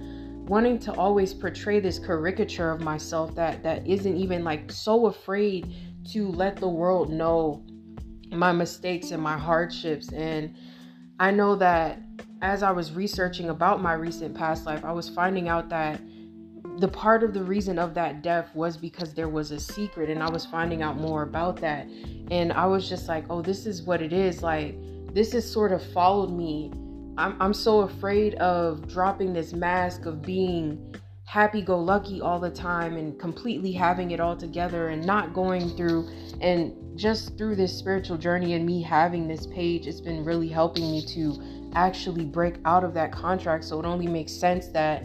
wanting 0.48 0.80
to 0.80 0.94
always 0.94 1.34
portray 1.34 1.80
this 1.80 2.00
caricature 2.00 2.72
of 2.72 2.82
myself 2.82 3.36
that 3.36 3.62
that 3.62 3.86
isn't 3.88 4.18
even 4.18 4.44
like 4.44 4.72
so 4.72 5.06
afraid 5.06 5.74
to 6.12 6.28
let 6.30 6.56
the 6.56 6.68
world 6.68 7.12
know 7.12 7.64
my 8.32 8.52
mistakes 8.52 9.12
and 9.12 9.22
my 9.22 9.38
hardships. 9.38 10.12
And 10.12 10.56
I 11.20 11.32
know 11.32 11.56
that 11.58 12.02
as 12.42 12.64
I 12.64 12.72
was 12.72 12.94
researching 12.94 13.50
about 13.50 13.82
my 13.82 13.94
recent 13.94 14.36
past 14.36 14.66
life, 14.66 14.84
I 14.84 14.92
was 14.92 15.10
finding 15.10 15.50
out 15.50 15.70
that 15.70 16.02
the 16.78 16.88
part 16.88 17.24
of 17.24 17.34
the 17.34 17.44
reason 17.44 17.78
of 17.78 17.94
that 17.94 18.24
death 18.24 18.50
was 18.56 18.78
because 18.78 19.14
there 19.14 19.28
was 19.28 19.52
a 19.52 19.60
secret, 19.60 20.10
and 20.10 20.24
I 20.24 20.30
was 20.30 20.46
finding 20.46 20.82
out 20.82 20.98
more 20.98 21.24
about 21.24 21.60
that. 21.62 21.88
And 22.32 22.54
I 22.54 22.66
was 22.66 22.88
just 22.88 23.10
like, 23.10 23.26
oh, 23.30 23.42
this 23.42 23.66
is 23.66 23.82
what 23.82 24.02
it 24.02 24.14
is. 24.14 24.42
Like, 24.42 24.78
this 25.14 25.34
has 25.34 25.50
sort 25.50 25.72
of 25.72 25.84
followed 25.92 26.32
me. 26.32 26.72
I'm, 27.18 27.36
I'm 27.42 27.54
so 27.54 27.82
afraid 27.82 28.36
of 28.36 28.88
dropping 28.88 29.34
this 29.34 29.54
mask 29.54 30.06
of 30.06 30.22
being 30.22 30.96
happy 31.30 31.62
go 31.62 31.78
lucky 31.78 32.22
all 32.22 32.40
the 32.40 32.50
time 32.50 32.98
and 32.98 33.20
completely 33.20 33.72
having 33.72 34.10
it 34.10 34.20
all 34.20 34.36
together 34.36 34.88
and 34.88 35.06
not 35.06 35.32
going 35.32 35.70
through 35.78 36.10
and 36.42 36.74
just 36.98 37.38
through 37.38 37.56
this 37.56 37.72
spiritual 37.78 38.18
journey 38.18 38.54
and 38.54 38.66
me 38.66 38.82
having 38.82 39.28
this 39.28 39.46
page 39.46 39.86
it's 39.86 40.02
been 40.02 40.26
really 40.26 40.48
helping 40.48 40.90
me 40.90 41.06
to 41.06 41.40
actually 41.76 42.26
break 42.26 42.56
out 42.66 42.84
of 42.84 42.96
that 42.96 43.12
contract 43.12 43.64
so 43.64 43.80
it 43.80 43.86
only 43.86 44.08
makes 44.08 44.34
sense 44.34 44.70
that 44.70 45.04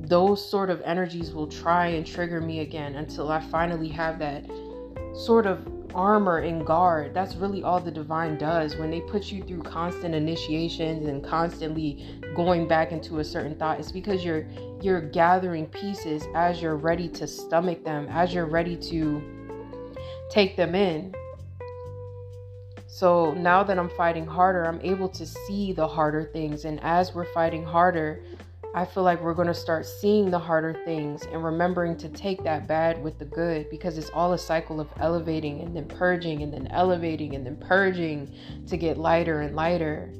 those 0.00 0.44
sort 0.44 0.68
of 0.68 0.80
energies 0.82 1.30
will 1.30 1.46
try 1.46 1.86
and 1.86 2.04
trigger 2.04 2.40
me 2.40 2.58
again 2.58 2.96
until 2.96 3.30
I 3.30 3.38
finally 3.38 3.88
have 3.88 4.18
that 4.18 4.44
sort 5.14 5.46
of 5.46 5.64
armor 5.94 6.38
and 6.38 6.66
guard. 6.66 7.14
That's 7.14 7.34
really 7.36 7.62
all 7.62 7.80
the 7.80 7.90
divine 7.90 8.38
does. 8.38 8.76
When 8.76 8.90
they 8.90 9.00
put 9.00 9.30
you 9.30 9.42
through 9.42 9.62
constant 9.62 10.14
initiations 10.14 11.08
and 11.08 11.24
constantly 11.24 12.20
going 12.34 12.66
back 12.66 12.92
into 12.92 13.18
a 13.18 13.24
certain 13.24 13.54
thought, 13.56 13.80
it's 13.80 13.92
because 13.92 14.24
you're 14.24 14.46
you're 14.80 15.00
gathering 15.00 15.66
pieces 15.66 16.24
as 16.34 16.60
you're 16.60 16.76
ready 16.76 17.08
to 17.08 17.26
stomach 17.26 17.84
them, 17.84 18.08
as 18.10 18.34
you're 18.34 18.46
ready 18.46 18.76
to 18.76 19.22
take 20.30 20.56
them 20.56 20.74
in. 20.74 21.14
So 22.86 23.32
now 23.32 23.62
that 23.62 23.78
I'm 23.78 23.88
fighting 23.90 24.26
harder, 24.26 24.64
I'm 24.66 24.80
able 24.82 25.08
to 25.08 25.24
see 25.24 25.72
the 25.72 25.88
harder 25.88 26.24
things. 26.24 26.66
And 26.66 26.78
as 26.82 27.14
we're 27.14 27.32
fighting 27.32 27.64
harder, 27.64 28.22
I 28.74 28.86
feel 28.86 29.02
like 29.02 29.20
we're 29.20 29.34
going 29.34 29.48
to 29.48 29.54
start 29.54 29.84
seeing 29.84 30.30
the 30.30 30.38
harder 30.38 30.72
things 30.86 31.24
and 31.30 31.44
remembering 31.44 31.94
to 31.98 32.08
take 32.08 32.42
that 32.44 32.66
bad 32.66 33.02
with 33.02 33.18
the 33.18 33.26
good 33.26 33.68
because 33.68 33.98
it's 33.98 34.08
all 34.14 34.32
a 34.32 34.38
cycle 34.38 34.80
of 34.80 34.88
elevating 34.98 35.60
and 35.60 35.76
then 35.76 35.84
purging 35.84 36.42
and 36.42 36.50
then 36.50 36.66
elevating 36.68 37.34
and 37.34 37.44
then 37.44 37.56
purging 37.56 38.32
to 38.66 38.78
get 38.78 38.96
lighter 38.96 39.42
and 39.42 39.54
lighter. 39.54 40.14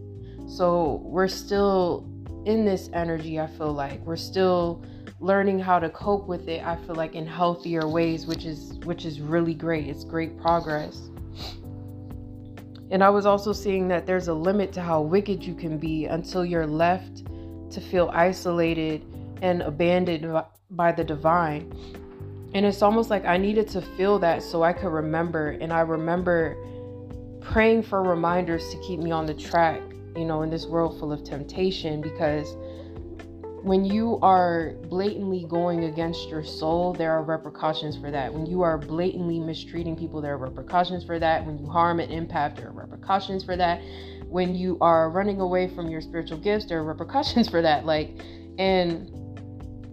So 0.47 1.01
we're 1.03 1.29
still 1.29 2.07
in 2.45 2.67
this 2.67 2.91
energy, 2.93 3.41
I 3.41 3.47
feel 3.47 3.73
like. 3.73 4.05
We're 4.05 4.17
still 4.17 4.85
learning 5.19 5.59
how 5.59 5.79
to 5.79 5.89
cope 5.89 6.27
with 6.27 6.47
it, 6.47 6.63
I 6.63 6.77
feel 6.77 6.95
like 6.95 7.15
in 7.15 7.27
healthier 7.27 7.89
ways, 7.89 8.27
which 8.27 8.45
is 8.45 8.75
which 8.85 9.07
is 9.07 9.21
really 9.21 9.55
great. 9.55 9.87
It's 9.87 10.05
great 10.05 10.39
progress. 10.39 11.09
And 12.91 13.03
I 13.03 13.09
was 13.09 13.25
also 13.25 13.55
seeing 13.55 13.89
that 13.89 14.05
there's 14.05 14.29
a 14.29 14.35
limit 14.35 14.75
to 14.75 14.83
how 14.83 15.01
wicked 15.01 15.43
you 15.43 15.55
can 15.55 15.79
be 15.79 16.05
until 16.05 16.45
you're 16.45 16.67
left 16.67 17.23
to 17.73 17.81
feel 17.81 18.11
isolated 18.13 19.05
and 19.43 19.63
abandoned 19.63 20.43
by 20.71 20.93
the 20.93 21.05
divine. 21.05 21.73
And 22.55 22.67
it's 22.67 22.83
almost 22.83 23.11
like 23.11 23.25
I 23.25 23.37
needed 23.37 23.69
to 23.69 23.81
feel 23.81 24.19
that 24.21 24.43
so 24.43 24.63
I 24.63 24.73
could 24.73 24.93
remember. 24.93 25.51
And 25.51 25.73
I 25.73 25.81
remember 25.81 26.57
praying 27.41 27.83
for 27.83 28.03
reminders 28.03 28.69
to 28.71 28.79
keep 28.83 29.01
me 29.01 29.11
on 29.11 29.27
the 29.27 29.35
track, 29.35 29.81
you 30.15 30.25
know, 30.25 30.43
in 30.43 30.51
this 30.51 30.67
world 30.67 30.99
full 30.99 31.13
of 31.13 31.25
temptation. 31.25 32.01
Because 32.01 32.57
when 33.63 33.85
you 33.85 34.19
are 34.23 34.75
blatantly 34.89 35.47
going 35.49 35.85
against 35.85 36.29
your 36.29 36.45
soul, 36.45 36.93
there 36.93 37.13
are 37.13 37.23
repercussions 37.23 37.97
for 37.97 38.11
that. 38.11 38.33
When 38.33 38.47
you 38.47 38.63
are 38.63 38.77
blatantly 38.77 39.39
mistreating 39.39 39.97
people, 39.97 40.21
there 40.21 40.35
are 40.35 40.39
repercussions 40.39 41.05
for 41.05 41.19
that. 41.19 41.47
When 41.47 41.59
you 41.59 41.67
harm 41.67 42.01
an 42.01 42.11
empath, 42.11 42.57
there 42.57 42.69
are 42.69 42.73
repercussions 42.73 43.45
for 43.45 43.57
that 43.57 43.81
when 44.33 44.55
you 44.55 44.79
are 44.81 45.11
running 45.11 45.41
away 45.41 45.69
from 45.69 45.91
your 45.91 46.01
spiritual 46.01 46.39
gifts, 46.39 46.65
there 46.65 46.79
are 46.79 46.85
repercussions 46.85 47.49
for 47.49 47.61
that. 47.61 47.85
Like, 47.85 48.19
and 48.59 49.11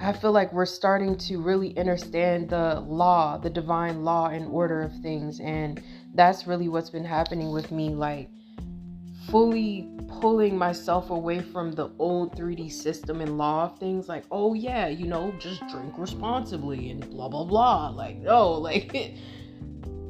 I 0.01 0.13
feel 0.13 0.31
like 0.31 0.53
we're 0.53 0.65
starting 0.65 1.17
to 1.17 1.41
really 1.41 1.77
understand 1.77 2.49
the 2.49 2.79
law, 2.79 3.37
the 3.37 3.49
divine 3.49 4.05
law 4.05 4.29
and 4.29 4.47
order 4.47 4.81
of 4.81 4.93
things. 5.01 5.41
And 5.41 5.83
that's 6.15 6.47
really 6.47 6.69
what's 6.69 6.89
been 6.89 7.03
happening 7.03 7.51
with 7.51 7.69
me. 7.69 7.89
Like, 7.89 8.29
fully 9.29 9.89
pulling 10.07 10.57
myself 10.57 11.09
away 11.09 11.39
from 11.39 11.71
the 11.71 11.89
old 11.99 12.35
3D 12.35 12.71
system 12.71 13.21
and 13.21 13.37
law 13.37 13.65
of 13.65 13.77
things. 13.77 14.07
Like, 14.09 14.25
oh, 14.31 14.53
yeah, 14.53 14.87
you 14.87 15.07
know, 15.07 15.33
just 15.39 15.65
drink 15.67 15.93
responsibly 15.97 16.89
and 16.89 17.07
blah, 17.09 17.29
blah, 17.29 17.45
blah. 17.45 17.89
Like, 17.89 18.17
no, 18.21 18.51
like, 18.51 19.13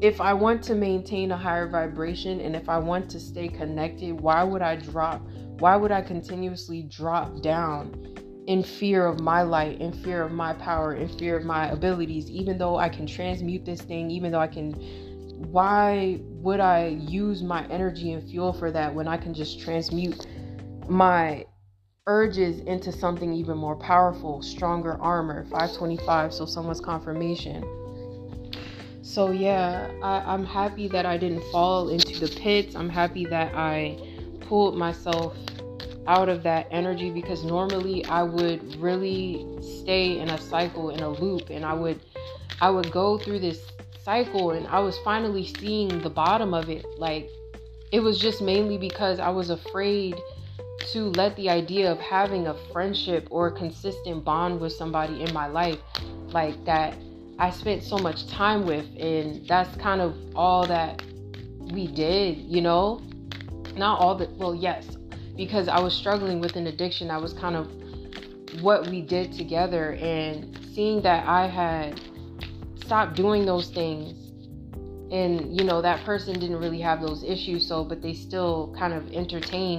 if 0.01 0.21
I 0.21 0.33
want 0.33 0.63
to 0.63 0.75
maintain 0.75 1.31
a 1.31 1.37
higher 1.37 1.67
vibration 1.67 2.39
and 2.39 2.55
if 2.55 2.69
I 2.69 2.77
want 2.77 3.09
to 3.11 3.19
stay 3.19 3.47
connected, 3.47 4.19
why 4.19 4.43
would 4.43 4.61
I 4.61 4.77
drop? 4.77 5.21
Why 5.59 5.75
would 5.75 5.91
I 5.91 6.01
continuously 6.01 6.83
drop 6.83 7.41
down 7.41 8.15
in 8.47 8.63
fear 8.63 9.05
of 9.05 9.19
my 9.19 9.41
light, 9.41 9.81
in 9.81 9.91
fear 9.91 10.23
of 10.23 10.31
my 10.31 10.53
power, 10.53 10.95
in 10.95 11.09
fear 11.09 11.35
of 11.35 11.43
my 11.43 11.69
abilities, 11.69 12.31
even 12.31 12.57
though 12.57 12.77
I 12.77 12.87
can 12.87 13.05
transmute 13.05 13.65
this 13.65 13.81
thing, 13.81 14.09
even 14.09 14.31
though 14.31 14.39
I 14.39 14.47
can? 14.47 14.73
Why 15.39 16.19
would 16.27 16.59
I 16.59 16.87
use 16.87 17.41
my 17.41 17.65
energy 17.67 18.11
and 18.11 18.29
fuel 18.29 18.53
for 18.53 18.71
that 18.71 18.93
when 18.93 19.07
I 19.07 19.17
can 19.17 19.33
just 19.33 19.59
transmute 19.59 20.27
my 20.87 21.45
urges 22.07 22.59
into 22.61 22.91
something 22.91 23.33
even 23.33 23.57
more 23.57 23.75
powerful, 23.75 24.41
stronger 24.41 24.99
armor? 25.01 25.45
525, 25.45 26.33
so 26.33 26.45
someone's 26.45 26.81
confirmation 26.81 27.63
so 29.01 29.31
yeah 29.31 29.89
I, 30.03 30.33
am 30.33 30.45
happy 30.45 30.87
that 30.89 31.05
i 31.05 31.17
didn't 31.17 31.43
fall 31.51 31.89
into 31.89 32.19
the 32.19 32.27
pits 32.39 32.75
i'm 32.75 32.89
happy 32.89 33.25
that 33.25 33.55
i 33.55 33.97
pulled 34.41 34.77
myself 34.77 35.35
out 36.05 36.29
of 36.29 36.43
that 36.43 36.67
energy 36.69 37.09
because 37.09 37.43
normally 37.43 38.05
i 38.05 38.21
would 38.21 38.75
really 38.75 39.47
stay 39.61 40.19
in 40.19 40.29
a 40.29 40.39
cycle 40.39 40.89
in 40.91 40.99
a 41.01 41.09
loop 41.09 41.49
and 41.49 41.65
i 41.65 41.73
would 41.73 41.99
i 42.61 42.69
would 42.69 42.91
go 42.91 43.17
through 43.17 43.39
this 43.39 43.59
cycle 44.09 44.51
and 44.51 44.65
i 44.67 44.79
was 44.79 44.97
finally 44.99 45.45
seeing 45.45 46.01
the 46.01 46.09
bottom 46.09 46.51
of 46.51 46.67
it 46.67 46.83
like 46.97 47.29
it 47.91 47.99
was 47.99 48.17
just 48.17 48.41
mainly 48.41 48.75
because 48.75 49.19
i 49.19 49.29
was 49.29 49.51
afraid 49.51 50.15
to 50.91 51.11
let 51.11 51.35
the 51.35 51.47
idea 51.47 51.91
of 51.91 51.99
having 51.99 52.47
a 52.47 52.55
friendship 52.71 53.27
or 53.29 53.47
a 53.47 53.51
consistent 53.51 54.23
bond 54.23 54.59
with 54.59 54.73
somebody 54.73 55.21
in 55.21 55.31
my 55.31 55.45
life 55.45 55.77
like 56.33 56.65
that 56.65 56.95
I 57.39 57.51
spent 57.51 57.85
so 57.85 57.97
much 57.97 58.27
time 58.27 58.65
with, 58.65 58.85
and 58.99 59.47
that's 59.47 59.73
kind 59.77 60.01
of 60.01 60.13
all 60.35 60.67
that 60.67 61.01
we 61.71 61.87
did, 61.87 62.37
you 62.37 62.59
know? 62.59 63.01
Not 63.77 63.97
all 64.01 64.15
that, 64.15 64.29
well, 64.31 64.53
yes, 64.53 64.97
because 65.37 65.69
I 65.69 65.79
was 65.79 65.93
struggling 65.93 66.41
with 66.41 66.57
an 66.57 66.67
addiction. 66.67 67.07
That 67.07 67.21
was 67.21 67.31
kind 67.31 67.55
of 67.55 67.71
what 68.61 68.89
we 68.89 68.99
did 68.99 69.31
together, 69.31 69.93
and 70.01 70.59
seeing 70.73 71.01
that 71.03 71.25
I 71.25 71.47
had 71.47 72.01
stopped 72.89 73.15
doing 73.15 73.45
those 73.45 73.69
things 73.69 74.31
and 75.11 75.55
you 75.55 75.63
know 75.63 75.79
that 75.79 76.03
person 76.03 76.39
didn't 76.39 76.57
really 76.57 76.81
have 76.81 76.99
those 77.01 77.23
issues 77.23 77.67
so 77.67 77.83
but 77.83 78.01
they 78.01 78.15
still 78.15 78.73
kind 78.75 78.93
of 78.93 79.13
entertain 79.13 79.77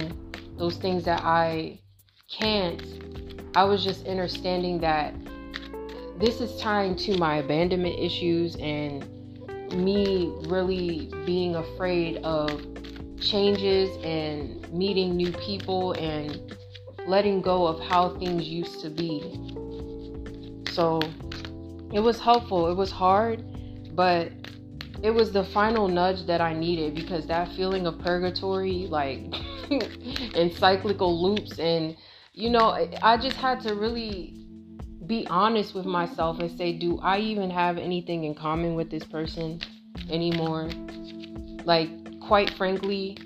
those 0.57 0.77
things 0.77 1.03
that 1.03 1.21
i 1.25 1.77
can't 2.29 2.81
i 3.53 3.65
was 3.65 3.83
just 3.83 4.07
understanding 4.07 4.79
that 4.79 5.13
this 6.21 6.39
is 6.39 6.57
tying 6.61 6.95
to 6.95 7.17
my 7.17 7.35
abandonment 7.39 7.99
issues 7.99 8.55
and 8.61 9.05
me 9.73 10.31
really 10.45 11.11
being 11.25 11.55
afraid 11.55 12.15
of 12.23 12.61
changes 13.19 13.89
and 14.05 14.71
meeting 14.71 15.17
new 15.17 15.33
people 15.33 15.91
and 15.93 16.55
letting 17.07 17.41
go 17.41 17.67
of 17.67 17.77
how 17.81 18.17
things 18.19 18.47
used 18.47 18.81
to 18.81 18.89
be. 18.89 19.21
So 20.71 21.01
it 21.93 21.99
was 21.99 22.19
helpful. 22.19 22.67
It 22.71 22.75
was 22.75 22.91
hard, 22.91 23.43
but 23.95 24.31
it 25.03 25.11
was 25.11 25.31
the 25.31 25.43
final 25.43 25.87
nudge 25.87 26.25
that 26.27 26.41
I 26.41 26.53
needed 26.53 26.95
because 26.95 27.25
that 27.27 27.49
feeling 27.55 27.87
of 27.87 27.99
purgatory, 27.99 28.87
like 28.87 29.19
in 29.69 30.51
cyclical 30.57 31.21
loops, 31.21 31.59
and 31.59 31.95
you 32.33 32.49
know, 32.49 32.69
I 33.01 33.17
just 33.17 33.37
had 33.37 33.61
to 33.61 33.75
really 33.75 34.35
be 35.05 35.27
honest 35.27 35.75
with 35.75 35.85
myself 35.85 36.39
and 36.39 36.57
say, 36.57 36.71
do 36.71 36.99
I 37.01 37.19
even 37.19 37.49
have 37.49 37.77
anything 37.77 38.23
in 38.23 38.35
common 38.35 38.75
with 38.75 38.89
this 38.89 39.03
person 39.03 39.59
anymore? 40.09 40.69
Like, 41.65 41.89
quite 42.21 42.51
frankly, 42.51 43.17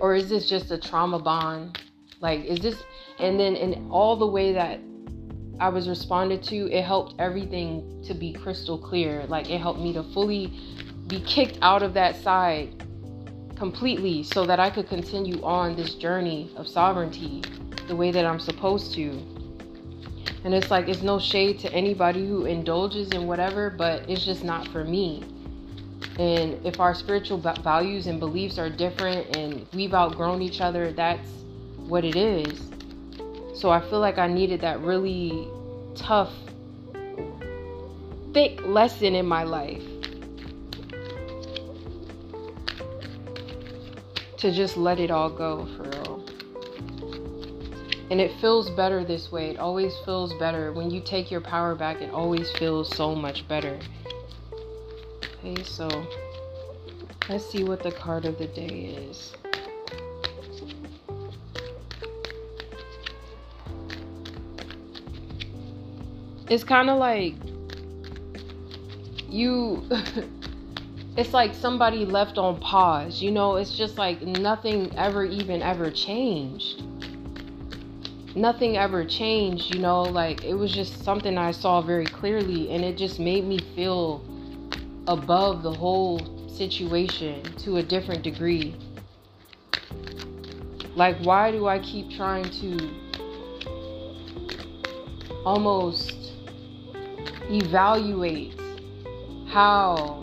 or 0.00 0.14
is 0.14 0.28
this 0.28 0.46
just 0.48 0.70
a 0.70 0.78
trauma 0.78 1.18
bond? 1.18 1.80
Like, 2.20 2.44
is 2.44 2.60
this, 2.60 2.82
and 3.18 3.40
then 3.40 3.56
in 3.56 3.88
all 3.90 4.16
the 4.16 4.26
way 4.26 4.52
that 4.52 4.80
I 5.60 5.68
was 5.68 5.88
responded 5.88 6.42
to, 6.44 6.70
it 6.70 6.82
helped 6.82 7.14
everything 7.18 8.02
to 8.06 8.14
be 8.14 8.32
crystal 8.32 8.78
clear. 8.78 9.24
Like, 9.26 9.50
it 9.50 9.60
helped 9.60 9.80
me 9.80 9.92
to 9.92 10.02
fully 10.02 10.52
be 11.06 11.20
kicked 11.20 11.58
out 11.62 11.82
of 11.82 11.94
that 11.94 12.16
side 12.22 12.84
completely 13.56 14.22
so 14.22 14.44
that 14.46 14.58
I 14.58 14.70
could 14.70 14.88
continue 14.88 15.42
on 15.44 15.76
this 15.76 15.94
journey 15.94 16.50
of 16.56 16.66
sovereignty 16.66 17.42
the 17.86 17.94
way 17.94 18.10
that 18.10 18.24
I'm 18.24 18.40
supposed 18.40 18.92
to. 18.94 19.10
And 20.44 20.52
it's 20.52 20.70
like, 20.70 20.88
it's 20.88 21.02
no 21.02 21.20
shade 21.20 21.60
to 21.60 21.72
anybody 21.72 22.26
who 22.26 22.46
indulges 22.46 23.10
in 23.12 23.26
whatever, 23.28 23.70
but 23.70 24.08
it's 24.10 24.24
just 24.24 24.42
not 24.42 24.66
for 24.68 24.84
me. 24.84 25.22
And 26.18 26.64
if 26.66 26.80
our 26.80 26.94
spiritual 26.94 27.38
values 27.38 28.08
and 28.08 28.18
beliefs 28.18 28.58
are 28.58 28.68
different 28.68 29.36
and 29.36 29.66
we've 29.72 29.94
outgrown 29.94 30.42
each 30.42 30.60
other, 30.60 30.92
that's 30.92 31.28
what 31.76 32.04
it 32.04 32.16
is. 32.16 32.71
So 33.54 33.70
I 33.70 33.80
feel 33.88 34.00
like 34.00 34.18
I 34.18 34.26
needed 34.26 34.60
that 34.62 34.80
really 34.80 35.48
tough, 35.94 36.32
thick 38.32 38.60
lesson 38.64 39.14
in 39.14 39.26
my 39.26 39.44
life 39.44 39.82
to 44.38 44.50
just 44.50 44.76
let 44.76 44.98
it 44.98 45.10
all 45.10 45.30
go 45.30 45.66
for 45.76 45.82
real. 45.84 46.24
And 48.10 48.20
it 48.20 48.32
feels 48.40 48.68
better 48.70 49.04
this 49.04 49.30
way. 49.30 49.50
It 49.50 49.58
always 49.58 49.96
feels 50.04 50.34
better. 50.34 50.72
When 50.72 50.90
you 50.90 51.00
take 51.00 51.30
your 51.30 51.40
power 51.40 51.74
back, 51.74 52.02
it 52.02 52.12
always 52.12 52.50
feels 52.52 52.94
so 52.96 53.14
much 53.14 53.46
better. 53.46 53.78
Okay, 55.38 55.62
so 55.62 55.88
let's 57.28 57.48
see 57.50 57.64
what 57.64 57.82
the 57.82 57.92
card 57.92 58.24
of 58.24 58.36
the 58.38 58.48
day 58.48 58.96
is. 59.08 59.32
It's 66.52 66.64
kind 66.64 66.90
of 66.90 66.98
like 66.98 67.32
you 69.26 69.88
it's 71.16 71.32
like 71.32 71.54
somebody 71.54 72.04
left 72.04 72.36
on 72.36 72.60
pause. 72.60 73.22
You 73.22 73.30
know, 73.30 73.56
it's 73.56 73.74
just 73.74 73.96
like 73.96 74.20
nothing 74.20 74.94
ever 74.98 75.24
even 75.24 75.62
ever 75.62 75.90
changed. 75.90 76.82
Nothing 78.36 78.76
ever 78.76 79.02
changed, 79.02 79.74
you 79.74 79.80
know, 79.80 80.02
like 80.02 80.44
it 80.44 80.52
was 80.52 80.70
just 80.70 81.02
something 81.02 81.38
I 81.38 81.52
saw 81.52 81.80
very 81.80 82.04
clearly 82.04 82.70
and 82.70 82.84
it 82.84 82.98
just 82.98 83.18
made 83.18 83.46
me 83.46 83.58
feel 83.74 84.22
above 85.08 85.62
the 85.62 85.72
whole 85.72 86.20
situation 86.50 87.42
to 87.64 87.78
a 87.78 87.82
different 87.82 88.22
degree. 88.22 88.76
Like, 90.94 91.16
why 91.22 91.50
do 91.50 91.66
I 91.66 91.78
keep 91.78 92.10
trying 92.10 92.50
to 92.60 92.90
almost 95.46 96.21
evaluate 97.52 98.58
how 99.48 100.22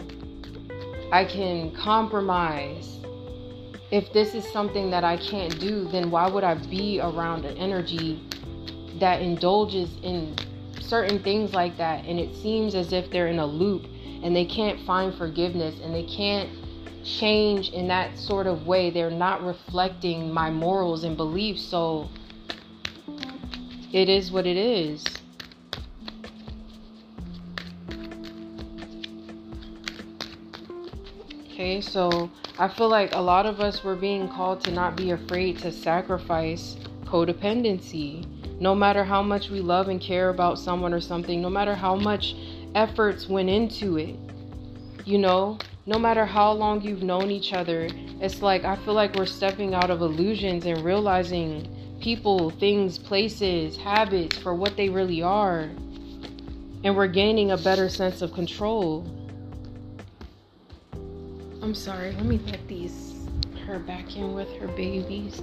I 1.12 1.26
can 1.26 1.72
compromise. 1.72 2.98
If 3.92 4.12
this 4.14 4.36
is 4.36 4.48
something 4.52 4.92
that 4.92 5.04
I 5.04 5.18
can't 5.18 5.60
do, 5.60 5.88
then 5.88 6.12
why 6.12 6.30
would 6.30 6.44
I 6.44 6.56
be 6.56 7.00
around 7.00 7.46
an 7.46 7.58
energy 7.58 8.24
that 9.00 9.22
indulges 9.22 9.90
in 10.04 10.36
certain 10.80 11.22
things 11.24 11.54
like 11.54 11.78
that? 11.78 12.06
And 12.06 12.20
it 12.20 12.36
seems 12.36 12.76
as 12.76 12.94
if 12.94 13.10
they're 13.10 13.28
in 13.28 13.40
a 13.40 13.46
loop 13.46 13.86
and 14.24 14.36
they 14.36 14.46
can't 14.46 14.80
find 14.86 15.14
forgiveness 15.16 15.76
and 15.84 15.94
they 15.94 16.04
can't 16.04 16.50
change 17.04 17.70
in 17.70 17.88
that 17.88 18.18
sort 18.18 18.46
of 18.48 18.68
way. 18.68 18.90
They're 18.90 19.10
not 19.10 19.44
reflecting 19.44 20.32
my 20.32 20.50
morals 20.52 21.04
and 21.04 21.16
beliefs. 21.18 21.64
So 21.64 22.10
it 23.92 24.10
is 24.10 24.32
what 24.32 24.46
it 24.46 24.58
is. 24.58 25.04
Okay, 31.60 31.82
so 31.82 32.32
I 32.58 32.70
feel 32.70 32.88
like 32.88 33.14
a 33.14 33.20
lot 33.20 33.46
of 33.46 33.60
us 33.60 33.84
were 33.84 33.98
being 33.98 34.30
called 34.30 34.62
to 34.62 34.72
not 34.72 34.96
be 34.96 35.12
afraid 35.12 35.58
to 35.58 35.74
sacrifice 35.74 36.78
codependency. 37.04 38.26
No 38.62 38.74
matter 38.74 39.04
how 39.04 39.22
much 39.22 39.50
we 39.50 39.60
love 39.60 39.90
and 39.90 40.00
care 40.00 40.30
about 40.30 40.58
someone 40.58 40.94
or 40.94 41.02
something, 41.02 41.42
no 41.42 41.50
matter 41.50 41.76
how 41.76 41.98
much 41.98 42.34
efforts 42.76 43.28
went 43.28 43.50
into 43.50 43.98
it, 43.98 44.16
you 45.04 45.18
know, 45.18 45.60
no 45.86 46.00
matter 46.00 46.26
how 46.26 46.54
long 46.54 46.82
you've 46.82 47.04
known 47.04 47.30
each 47.30 47.52
other, 47.52 47.90
it's 48.22 48.42
like 48.42 48.64
I 48.64 48.78
feel 48.78 48.94
like 48.94 49.16
we're 49.16 49.26
stepping 49.26 49.74
out 49.74 49.92
of 49.92 50.00
illusions 50.00 50.66
and 50.66 50.82
realizing 50.86 52.00
people, 52.00 52.52
things, 52.52 52.98
places, 52.98 53.76
habits 53.76 54.38
for 54.38 54.56
what 54.56 54.78
they 54.78 54.88
really 54.88 55.22
are. 55.22 55.64
And 56.86 56.96
we're 56.96 57.08
gaining 57.08 57.52
a 57.52 57.58
better 57.58 57.90
sense 57.90 58.22
of 58.22 58.32
control. 58.32 59.19
I'm 61.62 61.76
sorry, 61.76 62.12
let 62.14 62.26
me 62.26 62.40
let 62.48 62.68
these 62.68 63.16
her 63.66 63.80
back 63.80 64.16
in 64.16 64.34
with 64.34 64.52
her 64.58 64.68
babies. 64.68 65.42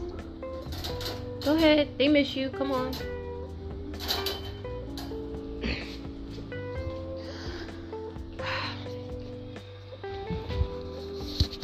Go 1.44 1.54
ahead, 1.54 1.88
they 1.98 2.08
miss 2.08 2.34
you. 2.34 2.48
Come 2.50 2.72
on. 2.72 2.92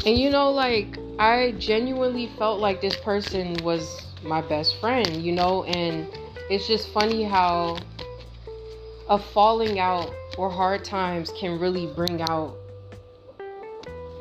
And 0.04 0.18
you 0.18 0.30
know, 0.30 0.50
like, 0.50 0.98
I 1.18 1.52
genuinely 1.58 2.30
felt 2.36 2.60
like 2.60 2.80
this 2.80 2.96
person 2.96 3.56
was 3.62 4.06
my 4.24 4.40
best 4.40 4.80
friend, 4.80 5.22
you 5.22 5.32
know, 5.32 5.64
and 5.64 6.08
it's 6.50 6.66
just 6.66 6.88
funny 6.88 7.22
how 7.22 7.78
a 9.08 9.18
falling 9.18 9.78
out 9.78 10.12
or 10.38 10.50
hard 10.50 10.84
times 10.84 11.32
can 11.38 11.58
really 11.58 11.86
bring 11.86 12.20
out 12.22 12.56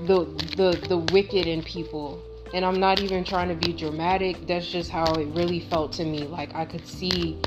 the 0.07 0.25
the 0.55 0.87
the 0.87 0.97
wicked 0.97 1.47
in 1.47 1.63
people. 1.63 2.21
And 2.53 2.65
i'm 2.65 2.79
not 2.79 2.99
even 2.99 3.23
trying 3.23 3.49
to 3.49 3.55
be 3.55 3.73
dramatic. 3.73 4.47
That's 4.47 4.67
just 4.67 4.89
how 4.89 5.05
it 5.13 5.25
really 5.27 5.59
felt 5.59 5.93
to 5.93 6.05
me. 6.05 6.23
Like 6.23 6.53
i 6.55 6.65
could 6.65 6.87
see 6.87 7.39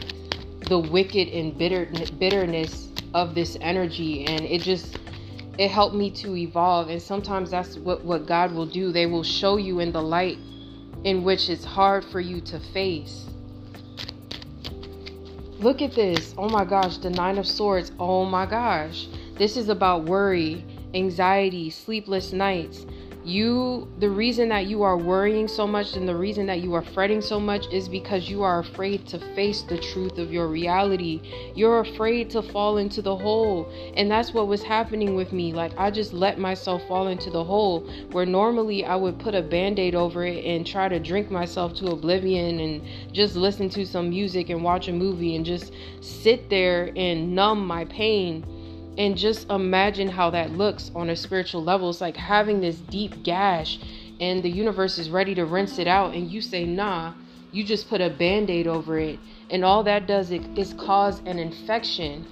the 0.68 0.78
wicked 0.78 1.28
and 1.28 1.56
bitter 1.58 1.88
bitterness 2.18 2.88
of 3.12 3.34
this 3.34 3.56
energy. 3.60 4.24
And 4.26 4.42
it 4.42 4.62
just 4.62 4.98
it 5.58 5.70
helped 5.70 5.94
me 5.94 6.10
to 6.10 6.36
evolve. 6.36 6.88
And 6.88 7.00
sometimes 7.02 7.50
that's 7.50 7.76
what 7.76 8.04
what 8.04 8.26
god 8.26 8.52
will 8.52 8.66
do. 8.66 8.92
They 8.92 9.06
will 9.06 9.24
show 9.24 9.56
you 9.56 9.80
in 9.80 9.92
the 9.92 10.02
light 10.02 10.38
in 11.04 11.22
which 11.22 11.50
it's 11.50 11.64
hard 11.64 12.04
for 12.04 12.20
you 12.20 12.40
to 12.40 12.60
face. 12.72 13.26
Look 15.58 15.82
at 15.82 15.94
this. 15.94 16.34
Oh 16.38 16.48
my 16.48 16.64
gosh 16.64 16.98
the 16.98 17.10
nine 17.10 17.38
of 17.38 17.46
swords. 17.46 17.90
Oh 17.98 18.24
my 18.24 18.46
gosh. 18.46 19.08
This 19.36 19.56
is 19.56 19.68
about 19.68 20.04
worry 20.04 20.64
anxiety, 20.94 21.70
sleepless 21.70 22.33
nights. 22.33 22.87
You, 23.26 23.88
the 24.00 24.11
reason 24.11 24.50
that 24.50 24.66
you 24.66 24.83
are 24.83 24.98
worrying 24.98 25.48
so 25.48 25.66
much 25.66 25.96
and 25.96 26.07
the 26.07 26.14
reason 26.14 26.44
that 26.44 26.61
you 26.61 26.74
are 26.74 26.83
fretting 26.83 27.22
so 27.22 27.40
much 27.40 27.66
is 27.72 27.88
because 27.88 28.28
you 28.28 28.42
are 28.42 28.59
afraid 28.59 29.07
to 29.07 29.18
face 29.35 29.62
the 29.62 29.78
truth 29.78 30.18
of 30.18 30.30
your 30.30 30.46
reality. 30.46 31.22
You're 31.54 31.80
afraid 31.80 32.28
to 32.30 32.42
fall 32.42 32.76
into 32.76 33.00
the 33.00 33.16
hole. 33.16 33.66
And 33.96 34.11
that's 34.11 34.35
what 34.35 34.46
was 34.46 34.62
happening 34.62 35.14
with 35.14 35.33
me. 35.33 35.54
Like, 35.54 35.72
I 35.78 35.90
just 35.90 36.12
let 36.12 36.38
myself 36.38 36.87
fall 36.87 37.07
into 37.07 37.30
the 37.30 37.42
hole 37.42 37.88
where 38.12 38.26
normally 38.26 38.85
I 38.85 38.94
would 38.94 39.18
put 39.18 39.35
a 39.35 39.40
band 39.40 39.78
aid 39.78 39.94
over 39.94 40.26
it 40.26 40.44
and 40.44 40.66
try 40.66 40.90
to 40.90 41.00
drink 41.00 41.30
myself 41.30 41.72
to 41.76 41.92
oblivion 41.92 42.61
and 42.61 42.83
just 43.14 43.37
listen 43.37 43.70
to 43.70 43.87
some 43.87 44.11
music 44.11 44.50
and 44.50 44.62
watch 44.62 44.88
a 44.88 44.92
movie 44.92 45.35
and 45.35 45.46
just 45.46 45.72
sit 46.02 46.50
there 46.50 46.92
and 46.94 47.35
numb 47.35 47.66
my 47.66 47.87
pain 47.87 48.44
and 48.96 49.16
just 49.16 49.50
imagine 49.50 50.09
how 50.09 50.30
that 50.30 50.52
looks 50.52 50.90
on 50.94 51.11
a 51.11 51.16
spiritual 51.16 51.62
level. 51.62 51.90
It's 51.90 52.00
like 52.00 52.16
having 52.16 52.61
this 52.61 52.76
deep 52.76 53.22
gash 53.22 53.78
and 54.20 54.42
the 54.42 54.50
universe 54.50 54.98
is 54.98 55.11
ready 55.11 55.35
to 55.35 55.44
rinse 55.44 55.78
it 55.78 55.88
out, 55.88 56.14
and 56.14 56.30
you 56.30 56.40
say, 56.40 56.64
nah, 56.64 57.14
you 57.52 57.64
just 57.64 57.88
put 57.88 58.00
a 58.00 58.11
band 58.11 58.50
aid 58.50 58.66
over 58.66 58.98
it. 58.98 59.18
And 59.50 59.64
all 59.64 59.83
that 59.85 60.07
does 60.07 60.30
is 60.30 60.74
cause 60.74 61.20
an 61.20 61.38
infection 61.38 62.26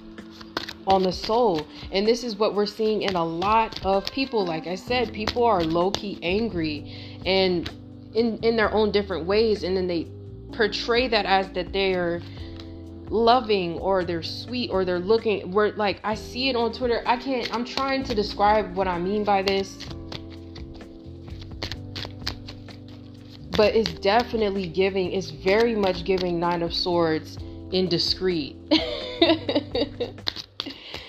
on 0.87 1.03
the 1.03 1.11
soul. 1.11 1.65
And 1.91 2.07
this 2.07 2.23
is 2.23 2.35
what 2.35 2.55
we're 2.55 2.65
seeing 2.65 3.03
in 3.03 3.15
a 3.15 3.23
lot 3.23 3.85
of 3.85 4.05
people. 4.07 4.45
Like 4.45 4.67
I 4.67 4.75
said, 4.75 5.13
people 5.13 5.43
are 5.43 5.63
low 5.63 5.91
key 5.91 6.19
angry 6.21 7.19
and 7.25 7.69
in, 8.13 8.37
in 8.39 8.55
their 8.55 8.73
own 8.73 8.91
different 8.91 9.25
ways, 9.25 9.63
and 9.63 9.75
then 9.75 9.87
they 9.87 10.07
portray 10.53 11.07
that 11.07 11.25
as 11.25 11.49
that 11.53 11.73
they're 11.73 12.21
loving 13.13 13.77
or 13.77 14.03
they're 14.03 14.23
sweet 14.23 14.71
or 14.71 14.83
they're 14.83 14.99
looking 14.99 15.51
where 15.51 15.71
like 15.73 15.99
I 16.03 16.15
see 16.15 16.49
it 16.49 16.55
on 16.55 16.73
Twitter. 16.73 17.03
I 17.05 17.15
can't 17.17 17.53
I'm 17.53 17.63
trying 17.63 18.03
to 18.05 18.15
describe 18.15 18.75
what 18.75 18.87
I 18.87 18.97
mean 18.97 19.23
by 19.23 19.43
this. 19.43 19.77
But 23.55 23.75
it's 23.75 23.93
definitely 23.93 24.65
giving, 24.67 25.11
it's 25.11 25.29
very 25.29 25.75
much 25.75 26.05
giving 26.05 26.39
Nine 26.39 26.63
of 26.63 26.73
Swords 26.73 27.37
indiscreet. 27.71 28.55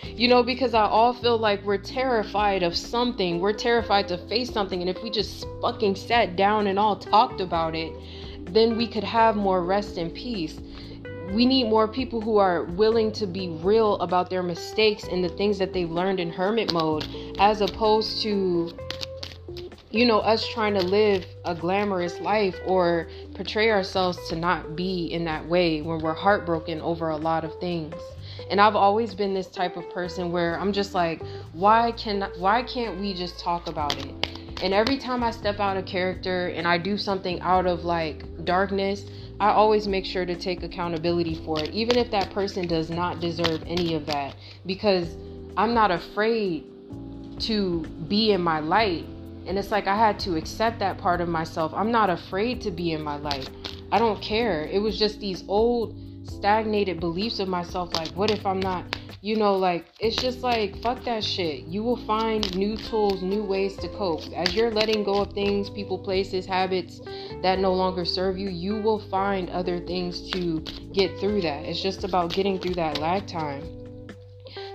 you 0.05 0.29
know, 0.29 0.43
because 0.43 0.75
I 0.75 0.83
all 0.83 1.14
feel 1.14 1.38
like 1.38 1.64
we're 1.64 1.79
terrified 1.79 2.62
of 2.62 2.77
something. 2.77 3.40
We're 3.40 3.55
terrified 3.55 4.09
to 4.09 4.19
face 4.29 4.53
something. 4.53 4.83
And 4.83 4.90
if 4.90 5.03
we 5.03 5.09
just 5.09 5.47
fucking 5.62 5.97
sat 5.97 6.37
down 6.37 6.67
and 6.67 6.79
all 6.79 6.97
talked 6.97 7.40
about 7.40 7.75
it, 7.75 7.95
then 8.53 8.77
we 8.77 8.88
could 8.88 9.05
have 9.05 9.37
more 9.37 9.64
rest 9.64 9.97
and 9.97 10.12
peace 10.12 10.61
we 11.33 11.47
need 11.47 11.65
more 11.65 11.89
people 11.89 12.21
who 12.21 12.39
are 12.39 12.65
willing 12.65 13.13
to 13.13 13.27
be 13.27 13.49
real 13.49 13.97
about 13.97 14.31
their 14.31 14.43
mistakes 14.43 15.05
and 15.05 15.25
the 15.25 15.29
things 15.29 15.59
that 15.59 15.73
they've 15.73 15.91
learned 15.91 16.21
in 16.21 16.31
hermit 16.31 16.73
mode 16.73 17.07
as 17.39 17.61
opposed 17.61 18.23
to 18.23 18.77
you 19.91 20.05
know 20.05 20.19
us 20.19 20.47
trying 20.49 20.75
to 20.75 20.83
live 20.83 21.25
a 21.45 21.55
glamorous 21.55 22.19
life 22.21 22.57
or 22.67 23.09
portray 23.35 23.71
ourselves 23.71 24.19
to 24.29 24.35
not 24.35 24.75
be 24.75 25.07
in 25.07 25.25
that 25.25 25.47
way 25.49 25.83
when 25.83 26.01
we're 26.01 26.15
heartbroken 26.15 26.81
over 26.81 27.11
a 27.11 27.17
lot 27.17 27.45
of 27.45 27.57
things. 27.61 27.95
And 28.51 28.61
I've 28.61 28.75
always 28.75 29.15
been 29.15 29.35
this 29.35 29.47
type 29.47 29.77
of 29.77 29.89
person 29.91 30.33
where 30.33 30.59
I'm 30.59 30.73
just 30.73 30.95
like 30.95 31.23
why 31.53 31.93
can 31.93 32.29
why 32.39 32.65
can't 32.65 33.01
we 33.01 33.15
just 33.15 33.39
talk 33.39 33.69
about 33.69 33.97
it? 33.97 34.29
And 34.63 34.75
every 34.75 34.99
time 34.99 35.23
I 35.23 35.31
step 35.31 35.61
out 35.61 35.77
of 35.77 35.87
character 35.87 36.49
and 36.49 36.67
I 36.67 36.77
do 36.79 36.99
something 36.99 37.41
out 37.41 37.67
of 37.67 37.85
like 37.85 38.45
darkness 38.45 39.05
I 39.40 39.51
always 39.51 39.88
make 39.88 40.05
sure 40.05 40.25
to 40.25 40.37
take 40.37 40.62
accountability 40.62 41.35
for 41.44 41.61
it, 41.61 41.70
even 41.70 41.97
if 41.97 42.11
that 42.12 42.31
person 42.31 42.66
does 42.66 42.88
not 42.88 43.20
deserve 43.20 43.62
any 43.66 43.94
of 43.94 44.07
that, 44.07 44.37
because 44.64 45.16
I'm 45.57 45.75
not 45.75 45.90
afraid 45.90 46.64
to 47.40 47.81
be 48.09 48.33
in 48.33 48.40
my 48.40 48.61
light. 48.61 49.07
And 49.47 49.59
it's 49.59 49.70
like 49.70 49.87
I 49.87 49.97
had 49.97 50.18
to 50.20 50.37
accept 50.37 50.79
that 50.79 50.99
part 50.99 51.20
of 51.20 51.29
myself. 51.29 51.73
I'm 51.75 51.90
not 51.90 52.11
afraid 52.11 52.61
to 52.62 52.70
be 52.70 52.92
in 52.92 53.03
my 53.03 53.16
light. 53.16 53.51
I 53.92 53.99
don't 53.99 54.20
care. 54.23 54.64
It 54.64 54.81
was 54.81 54.99
just 54.99 55.20
these 55.20 55.44
old 55.49 55.97
stagnated 56.25 57.01
beliefs 57.01 57.40
of 57.40 57.49
myself 57.49 57.92
like, 57.94 58.09
what 58.11 58.31
if 58.31 58.47
I'm 58.47 58.61
not 58.61 58.85
you 59.25 59.37
know, 59.37 59.57
like 59.57 59.87
it's 60.01 60.17
just 60.17 60.41
like 60.41 60.83
fuck 60.83 61.03
that 61.05 61.25
shit. 61.25 61.65
You 61.65 61.83
will 61.83 61.97
find 61.97 62.55
new 62.55 62.77
tools, 62.77 63.23
new 63.23 63.43
ways 63.43 63.75
to 63.79 63.89
cope. 63.89 64.21
As 64.37 64.55
you're 64.55 64.71
letting 64.71 65.03
go 65.03 65.23
of 65.23 65.33
things, 65.33 65.71
people, 65.71 65.99
places, 65.99 66.45
habits 66.45 67.01
that 67.41 67.59
no 67.59 67.73
longer 67.73 68.05
serve 68.05 68.37
you, 68.37 68.51
you 68.51 68.77
will 68.83 68.99
find 68.99 69.49
other 69.49 69.79
things 69.79 70.31
to 70.33 70.61
get 70.93 71.19
through 71.21 71.41
that. 71.41 71.65
It's 71.65 71.81
just 71.81 72.05
about 72.05 72.35
getting 72.35 72.59
through 72.59 72.75
that 72.75 72.99
lag 72.99 73.27
time. 73.27 73.65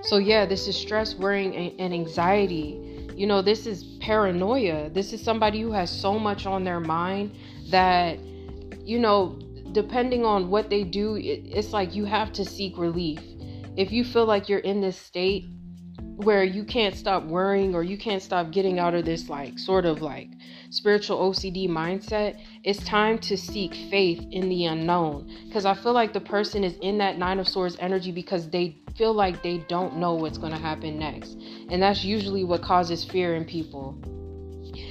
So 0.01 0.17
yeah, 0.17 0.47
this 0.47 0.67
is 0.67 0.75
stress, 0.75 1.13
worrying, 1.13 1.55
and 1.79 1.93
anxiety. 1.93 3.07
You 3.13 3.27
know, 3.27 3.43
this 3.43 3.67
is 3.67 3.83
paranoia. 4.01 4.89
This 4.89 5.13
is 5.13 5.21
somebody 5.21 5.61
who 5.61 5.73
has 5.73 5.91
so 5.91 6.17
much 6.17 6.47
on 6.47 6.63
their 6.63 6.79
mind 6.79 7.35
that 7.69 8.17
you 8.83 8.97
know, 8.97 9.37
depending 9.73 10.25
on 10.25 10.49
what 10.49 10.71
they 10.71 10.83
do, 10.83 11.19
it's 11.21 11.71
like 11.71 11.93
you 11.93 12.05
have 12.05 12.33
to 12.33 12.43
seek 12.43 12.79
relief 12.79 13.19
if 13.75 13.91
you 13.91 14.03
feel 14.03 14.25
like 14.25 14.49
you're 14.49 14.59
in 14.59 14.81
this 14.81 14.97
state 14.97 15.45
where 16.23 16.43
you 16.43 16.65
can't 16.65 16.95
stop 16.95 17.23
worrying 17.23 17.73
or 17.73 17.81
you 17.81 17.97
can't 17.97 18.21
stop 18.21 18.51
getting 18.51 18.77
out 18.77 18.93
of 18.93 19.05
this 19.05 19.29
like 19.29 19.57
sort 19.57 19.85
of 19.85 20.01
like 20.01 20.29
spiritual 20.69 21.17
OCD 21.17 21.69
mindset, 21.69 22.39
it's 22.63 22.83
time 22.83 23.17
to 23.19 23.37
seek 23.37 23.73
faith 23.89 24.21
in 24.31 24.49
the 24.49 24.65
unknown. 24.65 25.33
Because 25.47 25.65
I 25.65 25.73
feel 25.73 25.93
like 25.93 26.11
the 26.11 26.19
person 26.19 26.63
is 26.63 26.75
in 26.81 26.97
that 26.97 27.17
Nine 27.17 27.39
of 27.39 27.47
Swords 27.47 27.77
energy 27.79 28.11
because 28.11 28.49
they 28.49 28.77
feel 28.97 29.13
like 29.13 29.41
they 29.43 29.59
don't 29.69 29.97
know 29.97 30.13
what's 30.13 30.37
going 30.37 30.51
to 30.51 30.59
happen 30.59 30.99
next. 30.99 31.37
And 31.69 31.81
that's 31.81 32.03
usually 32.03 32.43
what 32.43 32.61
causes 32.61 33.05
fear 33.05 33.35
in 33.35 33.45
people. 33.45 33.97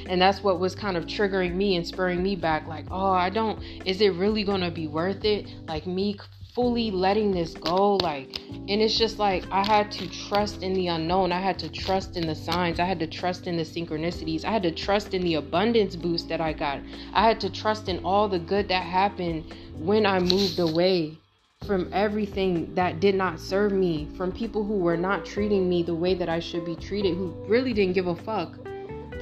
And 0.08 0.20
that's 0.20 0.42
what 0.42 0.58
was 0.58 0.74
kind 0.74 0.96
of 0.96 1.04
triggering 1.04 1.54
me 1.54 1.76
and 1.76 1.86
spurring 1.86 2.22
me 2.22 2.36
back 2.36 2.66
like, 2.66 2.86
oh, 2.90 3.12
I 3.12 3.28
don't, 3.28 3.62
is 3.84 4.00
it 4.00 4.14
really 4.14 4.44
going 4.44 4.62
to 4.62 4.70
be 4.70 4.86
worth 4.86 5.24
it? 5.24 5.46
Like 5.66 5.86
me 5.86 6.18
fully 6.58 6.90
letting 6.90 7.30
this 7.30 7.54
go 7.54 7.94
like 7.98 8.40
and 8.50 8.82
it's 8.82 8.98
just 8.98 9.20
like 9.20 9.44
i 9.52 9.64
had 9.64 9.92
to 9.92 10.08
trust 10.08 10.64
in 10.64 10.74
the 10.74 10.88
unknown. 10.88 11.30
I 11.30 11.40
had 11.40 11.56
to 11.60 11.68
trust 11.68 12.16
in 12.16 12.26
the 12.26 12.34
signs. 12.34 12.80
I 12.80 12.84
had 12.84 12.98
to 12.98 13.06
trust 13.06 13.46
in 13.46 13.56
the 13.56 13.62
synchronicities. 13.62 14.44
I 14.44 14.50
had 14.50 14.64
to 14.64 14.72
trust 14.72 15.14
in 15.14 15.22
the 15.22 15.34
abundance 15.34 15.94
boost 15.94 16.28
that 16.30 16.40
i 16.40 16.52
got. 16.52 16.80
I 17.12 17.22
had 17.22 17.40
to 17.42 17.50
trust 17.50 17.88
in 17.88 18.04
all 18.04 18.28
the 18.28 18.40
good 18.40 18.66
that 18.70 18.82
happened 18.82 19.54
when 19.76 20.04
i 20.04 20.18
moved 20.18 20.58
away 20.58 21.16
from 21.64 21.88
everything 21.92 22.74
that 22.74 22.98
did 22.98 23.14
not 23.14 23.38
serve 23.38 23.70
me 23.70 24.08
from 24.16 24.32
people 24.32 24.64
who 24.64 24.78
were 24.78 24.96
not 24.96 25.24
treating 25.24 25.68
me 25.68 25.84
the 25.84 25.94
way 25.94 26.14
that 26.14 26.28
i 26.28 26.40
should 26.40 26.64
be 26.64 26.74
treated 26.74 27.14
who 27.14 27.28
really 27.46 27.72
didn't 27.72 27.94
give 27.94 28.08
a 28.08 28.16
fuck. 28.16 28.58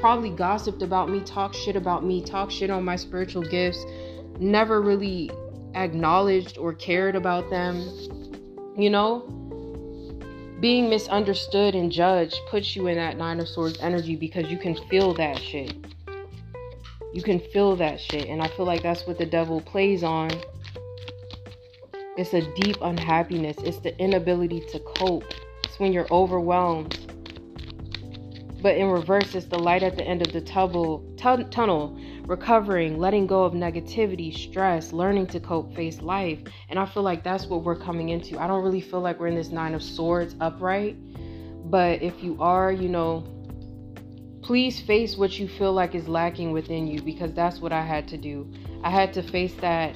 Probably 0.01 0.31
gossiped 0.31 0.81
about 0.81 1.11
me 1.11 1.21
talked 1.21 1.55
shit 1.55 1.77
about 1.77 2.03
me 2.03 2.23
talked 2.23 2.53
shit 2.53 2.71
on 2.71 2.83
my 2.83 2.97
spiritual 2.97 3.43
gifts 3.43 3.85
never 4.39 4.81
really 4.81 5.31
acknowledged 5.77 6.59
or 6.59 6.73
cared 6.73 7.15
about 7.15 7.51
them. 7.51 7.77
You 8.77 8.91
know, 8.91 9.21
being 10.61 10.89
misunderstood 10.89 11.75
and 11.75 11.93
judged 11.93 12.41
puts 12.49 12.75
you 12.75 12.87
in 12.87 12.97
that 12.97 13.17
Nine 13.17 13.41
of 13.41 13.49
Swords 13.49 13.79
energy 13.81 14.17
because 14.17 14.51
you 14.51 14.59
can 14.59 14.75
feel 14.89 15.15
that 15.15 15.39
shit. 15.39 15.75
You 17.13 17.23
can 17.23 17.41
feel 17.53 17.77
that 17.77 18.01
shit. 18.01 18.27
And 18.27 18.43
I 18.43 18.49
feel 18.49 18.67
like 18.67 18.83
that's 18.83 19.07
what 19.07 19.19
the 19.19 19.27
devil 19.27 19.61
plays 19.61 20.03
on. 20.03 20.31
It's 22.17 22.33
a 22.33 22.41
deep 22.55 22.79
unhappiness, 22.81 23.57
it's 23.59 23.79
the 23.79 23.97
inability 23.99 24.61
to 24.69 24.81
cope. 24.81 25.25
It's 25.65 25.79
when 25.79 25.93
you're 25.93 26.11
overwhelmed. 26.11 26.99
But 28.63 28.79
in 28.79 28.89
reverse, 28.89 29.35
it's 29.35 29.47
the 29.47 29.59
light 29.59 29.83
at 29.83 29.97
the 29.97 30.05
end 30.05 30.27
of 30.27 30.33
the 30.33 30.41
tunnel, 30.41 31.05
t- 31.17 31.45
tunnel 31.51 31.99
recovering, 32.27 32.99
letting 32.99 33.27
go 33.27 33.45
of 33.45 33.53
negativity, 33.53 34.37
stress, 34.37 34.93
learning 34.93 35.29
to 35.29 35.41
cope, 35.41 35.75
face 35.75 36.01
life. 36.01 36.41
And 36.69 36.79
I 36.79 36.87
feel 36.87 37.03
like 37.03 37.23
that's 37.23 37.47
what 37.47 37.63
we're 37.63 37.77
coming 37.77 38.09
into. 38.09 38.39
I 38.39 38.47
don't 38.47 38.65
really 38.65 38.81
feel 38.81 39.01
like 39.01 39.21
we're 39.21 39.29
in 39.29 39.35
this 39.35 39.51
nine 39.51 39.75
of 39.75 39.83
swords 39.83 40.35
upright. 40.41 40.97
But 41.71 42.03
if 42.03 42.23
you 42.23 42.37
are, 42.41 42.73
you 42.73 42.89
know, 42.89 43.25
please 44.43 44.81
face 44.81 45.17
what 45.17 45.39
you 45.39 45.49
feel 45.49 45.73
like 45.73 45.95
is 45.95 46.07
lacking 46.09 46.53
within 46.53 46.87
you 46.87 47.01
because 47.01 47.33
that's 47.33 47.61
what 47.61 47.73
I 47.73 47.83
had 47.83 48.07
to 48.09 48.17
do. 48.17 48.51
I 48.83 48.91
had 48.91 49.13
to 49.15 49.23
face 49.23 49.55
that. 49.61 49.95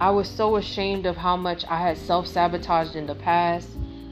I 0.00 0.10
was 0.10 0.28
so 0.28 0.56
ashamed 0.56 1.06
of 1.06 1.16
how 1.16 1.36
much 1.36 1.64
I 1.68 1.78
had 1.78 1.96
self 1.96 2.26
sabotaged 2.26 2.96
in 2.96 3.06
the 3.06 3.14
past. 3.14 3.68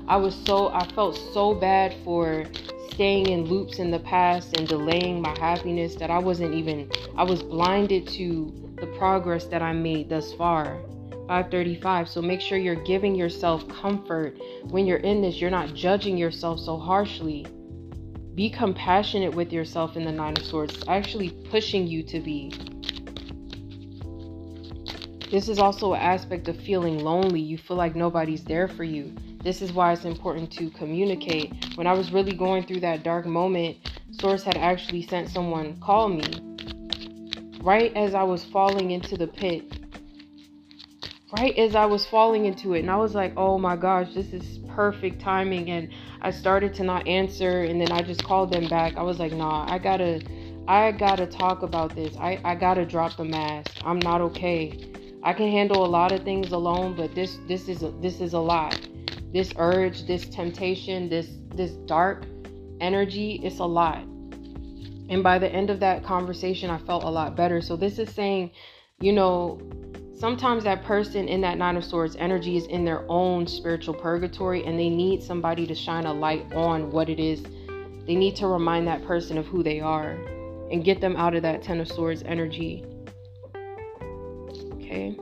I 0.06 0.16
was 0.16 0.34
so, 0.46 0.68
I 0.68 0.86
felt 0.94 1.16
so 1.32 1.54
bad 1.54 1.94
for 2.04 2.44
staying 2.92 3.28
in 3.28 3.44
loops 3.46 3.78
in 3.78 3.90
the 3.90 3.98
past 4.00 4.56
and 4.58 4.68
delaying 4.68 5.22
my 5.22 5.36
happiness 5.38 5.94
that 5.94 6.10
I 6.10 6.18
wasn't 6.18 6.54
even 6.54 6.90
I 7.16 7.24
was 7.24 7.42
blinded 7.42 8.06
to 8.08 8.74
the 8.80 8.86
progress 8.98 9.46
that 9.46 9.62
I 9.62 9.72
made 9.72 10.10
thus 10.10 10.32
far. 10.34 10.82
535. 11.28 12.08
So 12.08 12.20
make 12.20 12.40
sure 12.40 12.58
you're 12.58 12.84
giving 12.84 13.14
yourself 13.14 13.66
comfort 13.68 14.36
when 14.64 14.86
you're 14.86 14.98
in 14.98 15.22
this. 15.22 15.40
You're 15.40 15.50
not 15.50 15.72
judging 15.72 16.18
yourself 16.18 16.60
so 16.60 16.76
harshly. 16.76 17.46
Be 18.34 18.50
compassionate 18.50 19.34
with 19.34 19.52
yourself 19.52 19.96
in 19.96 20.04
the 20.04 20.12
Nine 20.12 20.36
of 20.36 20.44
Swords. 20.44 20.74
It's 20.74 20.88
actually 20.88 21.30
pushing 21.50 21.86
you 21.86 22.02
to 22.02 22.20
be. 22.20 22.52
This 25.30 25.48
is 25.48 25.58
also 25.58 25.94
an 25.94 26.02
aspect 26.02 26.48
of 26.48 26.56
feeling 26.60 26.98
lonely. 26.98 27.40
You 27.40 27.56
feel 27.56 27.78
like 27.78 27.96
nobody's 27.96 28.44
there 28.44 28.68
for 28.68 28.84
you. 28.84 29.14
This 29.42 29.60
is 29.60 29.72
why 29.72 29.92
it's 29.92 30.04
important 30.04 30.52
to 30.52 30.70
communicate. 30.70 31.52
When 31.74 31.86
I 31.86 31.94
was 31.94 32.12
really 32.12 32.32
going 32.32 32.64
through 32.64 32.80
that 32.80 33.02
dark 33.02 33.26
moment, 33.26 33.76
Source 34.20 34.44
had 34.44 34.56
actually 34.56 35.02
sent 35.02 35.30
someone 35.30 35.80
call 35.80 36.08
me 36.08 36.22
right 37.62 37.92
as 37.96 38.14
I 38.14 38.22
was 38.22 38.44
falling 38.44 38.92
into 38.92 39.16
the 39.16 39.26
pit. 39.26 39.64
Right 41.36 41.56
as 41.56 41.74
I 41.74 41.86
was 41.86 42.06
falling 42.06 42.44
into 42.44 42.74
it. 42.74 42.80
And 42.80 42.90
I 42.90 42.96
was 42.96 43.14
like, 43.14 43.32
oh 43.36 43.58
my 43.58 43.74
gosh, 43.74 44.12
this 44.14 44.32
is 44.32 44.58
perfect 44.68 45.20
timing. 45.20 45.70
And 45.70 45.88
I 46.20 46.30
started 46.30 46.74
to 46.74 46.84
not 46.84 47.08
answer. 47.08 47.62
And 47.62 47.80
then 47.80 47.90
I 47.90 48.02
just 48.02 48.22
called 48.22 48.52
them 48.52 48.68
back. 48.68 48.96
I 48.96 49.02
was 49.02 49.18
like, 49.18 49.32
nah, 49.32 49.66
I 49.70 49.78
gotta. 49.78 50.22
I 50.68 50.92
gotta 50.92 51.26
talk 51.26 51.62
about 51.62 51.92
this. 51.96 52.16
I, 52.18 52.40
I 52.44 52.54
gotta 52.54 52.86
drop 52.86 53.16
the 53.16 53.24
mask. 53.24 53.72
I'm 53.84 53.98
not 53.98 54.20
okay. 54.20 54.92
I 55.24 55.32
can 55.32 55.50
handle 55.50 55.84
a 55.84 55.90
lot 55.90 56.12
of 56.12 56.22
things 56.22 56.52
alone, 56.52 56.94
but 56.94 57.16
this 57.16 57.38
this 57.48 57.68
is 57.68 57.82
a, 57.82 57.90
this 58.00 58.20
is 58.20 58.32
a 58.32 58.38
lot 58.38 58.78
this 59.32 59.52
urge, 59.56 60.06
this 60.06 60.28
temptation, 60.28 61.08
this 61.08 61.28
this 61.54 61.72
dark 61.86 62.24
energy, 62.80 63.40
it's 63.42 63.58
a 63.58 63.64
lot. 63.64 64.02
And 65.08 65.22
by 65.22 65.38
the 65.38 65.50
end 65.50 65.70
of 65.70 65.80
that 65.80 66.04
conversation, 66.04 66.70
I 66.70 66.78
felt 66.78 67.04
a 67.04 67.10
lot 67.10 67.36
better. 67.36 67.60
So 67.60 67.76
this 67.76 67.98
is 67.98 68.10
saying, 68.10 68.50
you 69.00 69.12
know, 69.12 69.60
sometimes 70.14 70.64
that 70.64 70.84
person 70.84 71.28
in 71.28 71.40
that 71.42 71.58
nine 71.58 71.76
of 71.76 71.84
swords 71.84 72.16
energy 72.16 72.56
is 72.56 72.66
in 72.66 72.84
their 72.84 73.04
own 73.10 73.46
spiritual 73.46 73.94
purgatory 73.94 74.64
and 74.64 74.78
they 74.78 74.88
need 74.88 75.22
somebody 75.22 75.66
to 75.66 75.74
shine 75.74 76.06
a 76.06 76.12
light 76.12 76.52
on 76.54 76.90
what 76.90 77.08
it 77.08 77.18
is. 77.18 77.42
They 78.06 78.14
need 78.14 78.36
to 78.36 78.46
remind 78.46 78.86
that 78.88 79.04
person 79.04 79.38
of 79.38 79.46
who 79.46 79.62
they 79.62 79.80
are 79.80 80.12
and 80.70 80.84
get 80.84 81.00
them 81.00 81.16
out 81.16 81.34
of 81.34 81.42
that 81.42 81.62
ten 81.62 81.80
of 81.80 81.88
swords 81.88 82.22
energy. 82.24 82.84
Okay. 84.74 85.16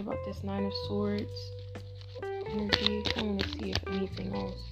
About 0.00 0.18
this 0.24 0.42
Nine 0.42 0.64
of 0.64 0.72
Swords 0.88 1.52
energy. 2.22 3.04
I 3.16 3.22
want 3.22 3.40
to 3.40 3.48
see 3.50 3.70
if 3.70 3.78
anything 3.86 4.34
else. 4.34 4.70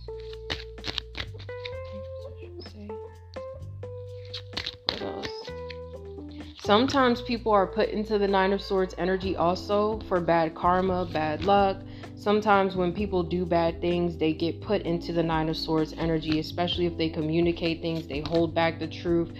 Sometimes 6.69 7.23
people 7.23 7.53
are 7.53 7.67
put 7.67 7.89
into 7.89 8.19
the 8.19 8.29
Nine 8.29 8.53
of 8.53 8.61
Swords 8.61 8.95
energy 8.99 9.37
also 9.37 10.01
for 10.01 10.21
bad 10.21 10.55
karma, 10.55 11.09
bad 11.11 11.45
luck. 11.45 11.79
Sometimes 12.15 12.77
when 12.77 12.93
people 12.93 13.23
do 13.23 13.47
bad 13.47 13.81
things, 13.81 14.19
they 14.19 14.35
get 14.35 14.61
put 14.61 14.83
into 14.83 15.13
the 15.13 15.23
Nine 15.23 15.49
of 15.49 15.57
Swords 15.57 15.95
energy, 15.97 16.41
especially 16.41 16.85
if 16.85 16.99
they 16.99 17.09
communicate 17.09 17.81
things, 17.81 18.07
they 18.07 18.21
hold 18.21 18.55
back 18.55 18.79
the 18.79 18.87
truth. 18.87 19.33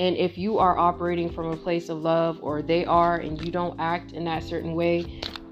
And 0.00 0.16
if 0.16 0.38
you 0.38 0.58
are 0.58 0.78
operating 0.78 1.28
from 1.28 1.48
a 1.48 1.56
place 1.58 1.90
of 1.90 1.98
love, 1.98 2.38
or 2.40 2.62
they 2.62 2.86
are, 2.86 3.18
and 3.18 3.38
you 3.44 3.52
don't 3.52 3.78
act 3.78 4.12
in 4.12 4.24
that 4.24 4.42
certain 4.42 4.74
way, 4.74 5.04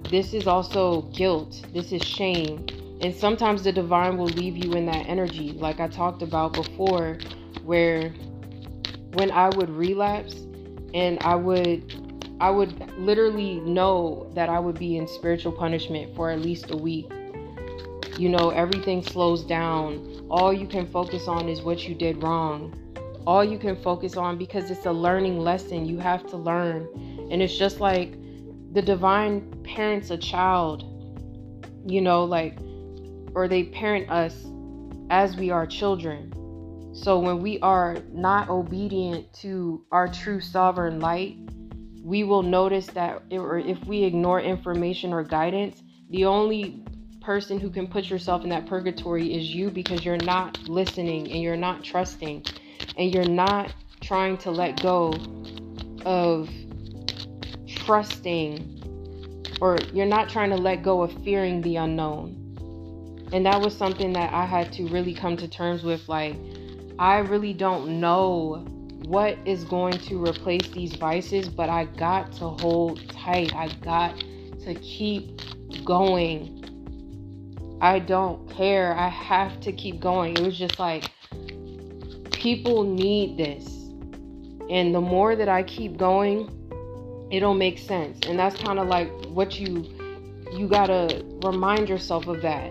this 0.08 0.32
is 0.32 0.46
also 0.46 1.02
guilt. 1.12 1.66
This 1.74 1.92
is 1.92 2.00
shame. 2.00 2.66
And 3.02 3.14
sometimes 3.14 3.62
the 3.62 3.72
divine 3.72 4.16
will 4.16 4.30
leave 4.30 4.56
you 4.56 4.74
in 4.74 4.86
that 4.86 5.06
energy, 5.06 5.52
like 5.52 5.80
I 5.80 5.86
talked 5.86 6.22
about 6.22 6.54
before, 6.54 7.18
where 7.62 8.08
when 9.12 9.30
I 9.30 9.50
would 9.50 9.68
relapse 9.68 10.36
and 10.94 11.18
I 11.20 11.34
would 11.34 11.82
I 12.40 12.48
would 12.48 12.98
literally 12.98 13.60
know 13.60 14.30
that 14.34 14.48
I 14.48 14.60
would 14.60 14.78
be 14.78 14.96
in 14.96 15.06
spiritual 15.06 15.52
punishment 15.52 16.16
for 16.16 16.30
at 16.30 16.40
least 16.40 16.70
a 16.70 16.76
week. 16.76 17.12
You 18.16 18.30
know, 18.30 18.48
everything 18.48 19.02
slows 19.02 19.44
down. 19.44 20.26
All 20.30 20.54
you 20.54 20.66
can 20.66 20.86
focus 20.86 21.28
on 21.28 21.50
is 21.50 21.60
what 21.60 21.86
you 21.86 21.94
did 21.94 22.22
wrong 22.22 22.87
all 23.26 23.44
you 23.44 23.58
can 23.58 23.76
focus 23.76 24.16
on 24.16 24.38
because 24.38 24.70
it's 24.70 24.86
a 24.86 24.92
learning 24.92 25.38
lesson 25.38 25.86
you 25.86 25.98
have 25.98 26.26
to 26.28 26.36
learn. 26.36 26.88
And 27.30 27.42
it's 27.42 27.56
just 27.56 27.80
like 27.80 28.12
the 28.72 28.82
divine 28.82 29.62
parents 29.64 30.10
a 30.10 30.16
child, 30.16 30.84
you 31.86 32.00
know, 32.00 32.24
like, 32.24 32.58
or 33.34 33.48
they 33.48 33.64
parent 33.64 34.10
us 34.10 34.46
as 35.10 35.36
we 35.36 35.50
are 35.50 35.66
children. 35.66 36.32
So 36.94 37.18
when 37.18 37.40
we 37.42 37.60
are 37.60 37.98
not 38.12 38.48
obedient 38.48 39.32
to 39.34 39.84
our 39.92 40.08
true 40.08 40.40
sovereign 40.40 41.00
light, 41.00 41.36
we 42.02 42.24
will 42.24 42.42
notice 42.42 42.86
that 42.88 43.22
if 43.30 43.84
we 43.84 44.02
ignore 44.04 44.40
information 44.40 45.12
or 45.12 45.22
guidance, 45.22 45.82
the 46.10 46.24
only 46.24 46.82
person 47.20 47.60
who 47.60 47.68
can 47.68 47.86
put 47.86 48.08
yourself 48.08 48.42
in 48.42 48.48
that 48.48 48.66
purgatory 48.66 49.34
is 49.34 49.54
you 49.54 49.70
because 49.70 50.04
you're 50.04 50.16
not 50.16 50.58
listening 50.66 51.30
and 51.30 51.42
you're 51.42 51.56
not 51.56 51.84
trusting 51.84 52.42
and 52.96 53.12
you're 53.12 53.24
not 53.24 53.72
trying 54.00 54.38
to 54.38 54.50
let 54.50 54.82
go 54.82 55.12
of 56.04 56.48
trusting 57.66 58.74
or 59.60 59.78
you're 59.92 60.06
not 60.06 60.28
trying 60.28 60.50
to 60.50 60.56
let 60.56 60.82
go 60.82 61.02
of 61.02 61.12
fearing 61.24 61.60
the 61.62 61.76
unknown. 61.76 62.34
And 63.32 63.44
that 63.44 63.60
was 63.60 63.76
something 63.76 64.12
that 64.14 64.32
I 64.32 64.46
had 64.46 64.72
to 64.74 64.86
really 64.88 65.14
come 65.14 65.36
to 65.36 65.48
terms 65.48 65.82
with 65.82 66.08
like 66.08 66.36
I 66.98 67.18
really 67.18 67.52
don't 67.52 68.00
know 68.00 68.64
what 69.04 69.38
is 69.44 69.64
going 69.64 69.98
to 69.98 70.24
replace 70.24 70.68
these 70.70 70.94
vices, 70.94 71.48
but 71.48 71.68
I 71.68 71.84
got 71.84 72.32
to 72.34 72.48
hold 72.48 73.08
tight. 73.10 73.54
I 73.54 73.68
got 73.82 74.18
to 74.64 74.74
keep 74.74 75.40
going. 75.84 77.78
I 77.80 78.00
don't 78.00 78.50
care. 78.50 78.94
I 78.96 79.08
have 79.08 79.60
to 79.60 79.72
keep 79.72 80.00
going. 80.00 80.36
It 80.36 80.42
was 80.42 80.58
just 80.58 80.78
like 80.78 81.10
people 82.38 82.84
need 82.84 83.36
this. 83.36 83.66
And 84.70 84.94
the 84.94 85.00
more 85.00 85.34
that 85.34 85.48
I 85.48 85.62
keep 85.64 85.96
going, 85.96 86.48
it'll 87.32 87.54
make 87.54 87.78
sense. 87.78 88.18
And 88.26 88.38
that's 88.38 88.56
kind 88.56 88.78
of 88.78 88.86
like 88.86 89.10
what 89.26 89.58
you 89.58 89.84
you 90.52 90.66
got 90.66 90.86
to 90.86 91.24
remind 91.44 91.88
yourself 91.88 92.26
of 92.26 92.40
that. 92.42 92.70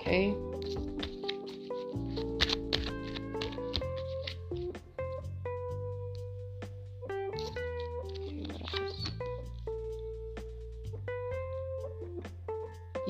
Okay? 0.00 0.34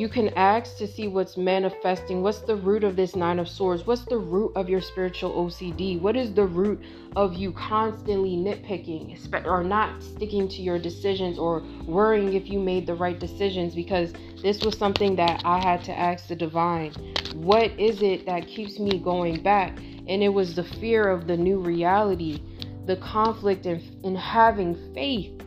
You 0.03 0.09
can 0.09 0.31
ask 0.31 0.79
to 0.79 0.89
see 0.89 1.07
what's 1.07 1.37
manifesting. 1.37 2.23
What's 2.23 2.41
the 2.41 2.57
root 2.57 2.83
of 2.83 2.97
this 2.97 3.15
Nine 3.15 3.39
of 3.39 3.49
Swords? 3.49 3.87
What's 3.87 4.05
the 4.05 4.19
root 4.19 4.51
of 4.57 4.69
your 4.69 4.81
spiritual 4.81 5.31
OCD? 5.31 6.01
What 6.01 6.17
is 6.17 6.35
the 6.35 6.45
root 6.45 6.83
of 7.15 7.35
you 7.35 7.53
constantly 7.53 8.31
nitpicking 8.31 9.47
or 9.47 9.63
not 9.63 10.03
sticking 10.03 10.49
to 10.49 10.61
your 10.61 10.77
decisions 10.77 11.39
or 11.39 11.63
worrying 11.87 12.33
if 12.33 12.51
you 12.51 12.59
made 12.59 12.85
the 12.85 12.97
right 12.97 13.17
decisions? 13.17 13.77
Because 13.77 14.13
this 14.43 14.61
was 14.63 14.77
something 14.77 15.15
that 15.15 15.41
I 15.45 15.61
had 15.61 15.85
to 15.85 15.97
ask 15.97 16.27
the 16.27 16.35
divine. 16.35 16.91
What 17.35 17.71
is 17.79 18.03
it 18.03 18.27
that 18.27 18.49
keeps 18.49 18.81
me 18.81 18.99
going 18.99 19.41
back? 19.41 19.79
And 20.09 20.21
it 20.21 20.31
was 20.31 20.57
the 20.57 20.65
fear 20.65 21.09
of 21.11 21.29
the 21.29 21.37
new 21.37 21.61
reality, 21.61 22.43
the 22.87 22.97
conflict 22.97 23.67
in, 23.67 23.81
in 24.03 24.17
having 24.17 24.75
faith, 24.95 25.41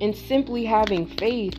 and 0.00 0.16
simply 0.16 0.64
having 0.64 1.06
faith 1.06 1.58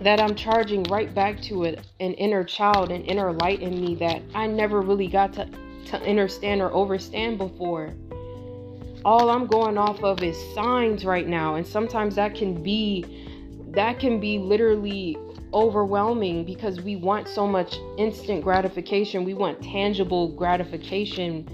that 0.00 0.20
I'm 0.20 0.34
charging 0.34 0.84
right 0.84 1.12
back 1.14 1.40
to 1.42 1.64
it 1.64 1.86
an 2.00 2.12
inner 2.14 2.44
child, 2.44 2.90
an 2.90 3.02
inner 3.04 3.32
light 3.32 3.60
in 3.60 3.80
me 3.80 3.94
that 3.96 4.22
I 4.34 4.46
never 4.46 4.80
really 4.80 5.08
got 5.08 5.32
to, 5.34 5.48
to 5.86 6.00
understand 6.02 6.62
or 6.62 6.70
overstand 6.70 7.38
before. 7.38 7.94
All 9.04 9.30
I'm 9.30 9.46
going 9.46 9.78
off 9.78 10.02
of 10.02 10.22
is 10.22 10.36
signs 10.54 11.04
right 11.04 11.26
now, 11.26 11.54
and 11.56 11.66
sometimes 11.66 12.14
that 12.16 12.34
can 12.34 12.62
be 12.62 13.24
that 13.70 14.00
can 14.00 14.18
be 14.18 14.38
literally 14.38 15.16
overwhelming 15.52 16.44
because 16.44 16.80
we 16.80 16.96
want 16.96 17.28
so 17.28 17.46
much 17.46 17.76
instant 17.96 18.42
gratification. 18.42 19.24
We 19.24 19.34
want 19.34 19.62
tangible 19.62 20.28
gratification, 20.32 21.46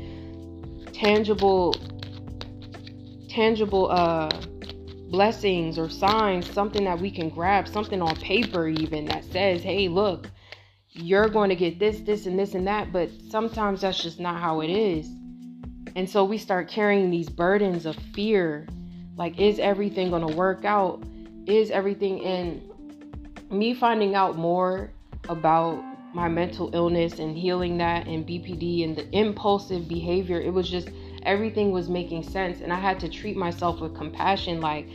tangible 0.92 1.74
tangible 3.28 3.90
uh 3.90 4.30
blessings 5.14 5.78
or 5.78 5.88
signs, 5.88 6.50
something 6.50 6.82
that 6.82 6.98
we 6.98 7.08
can 7.08 7.28
grab, 7.28 7.68
something 7.68 8.02
on 8.02 8.16
paper 8.16 8.66
even 8.66 9.04
that 9.04 9.24
says, 9.24 9.62
hey, 9.62 9.86
look, 9.86 10.28
you're 10.90 11.28
going 11.28 11.48
to 11.50 11.54
get 11.54 11.78
this, 11.78 12.00
this, 12.00 12.26
and 12.26 12.36
this, 12.36 12.54
and 12.54 12.66
that. 12.66 12.92
But 12.92 13.10
sometimes 13.30 13.82
that's 13.82 14.02
just 14.02 14.18
not 14.18 14.40
how 14.40 14.60
it 14.60 14.70
is. 14.70 15.06
And 15.94 16.10
so 16.10 16.24
we 16.24 16.36
start 16.36 16.66
carrying 16.66 17.12
these 17.12 17.28
burdens 17.28 17.86
of 17.86 17.94
fear. 18.12 18.66
Like, 19.16 19.38
is 19.38 19.60
everything 19.60 20.10
going 20.10 20.26
to 20.26 20.34
work 20.34 20.64
out? 20.64 21.04
Is 21.46 21.70
everything 21.70 22.18
in 22.18 22.68
me 23.52 23.72
finding 23.72 24.16
out 24.16 24.36
more 24.36 24.90
about 25.28 25.80
my 26.12 26.26
mental 26.26 26.74
illness 26.74 27.20
and 27.20 27.38
healing 27.38 27.78
that 27.78 28.08
and 28.08 28.26
BPD 28.26 28.82
and 28.82 28.96
the 28.96 29.08
impulsive 29.16 29.86
behavior? 29.86 30.40
It 30.40 30.52
was 30.52 30.68
just 30.68 30.88
everything 31.24 31.72
was 31.72 31.88
making 31.88 32.22
sense 32.22 32.60
and 32.60 32.72
I 32.72 32.80
had 32.80 33.00
to 33.00 33.08
treat 33.08 33.36
myself 33.36 33.80
with 33.80 33.94
compassion 33.94 34.60
like 34.60 34.88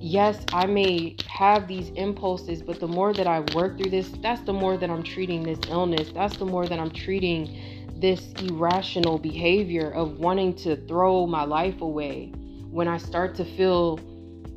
yes, 0.00 0.44
I 0.52 0.66
may 0.66 1.16
have 1.28 1.68
these 1.68 1.90
impulses, 1.90 2.62
but 2.62 2.80
the 2.80 2.88
more 2.88 3.12
that 3.12 3.26
I 3.26 3.40
work 3.54 3.76
through 3.76 3.90
this, 3.90 4.08
that's 4.22 4.40
the 4.42 4.52
more 4.52 4.76
that 4.78 4.88
I'm 4.88 5.02
treating 5.02 5.42
this 5.42 5.58
illness. 5.68 6.10
That's 6.12 6.36
the 6.36 6.46
more 6.46 6.66
that 6.66 6.78
I'm 6.78 6.90
treating 6.90 7.90
this 8.00 8.32
irrational 8.40 9.18
behavior 9.18 9.90
of 9.90 10.18
wanting 10.18 10.54
to 10.54 10.76
throw 10.86 11.26
my 11.26 11.44
life 11.44 11.82
away 11.82 12.32
when 12.70 12.88
I 12.88 12.96
start 12.96 13.34
to 13.36 13.44
feel 13.44 13.96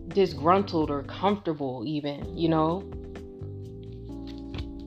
disgruntled 0.10 0.90
or 0.90 1.04
comfortable, 1.04 1.84
even, 1.86 2.38
you 2.38 2.48
know? 2.48 2.90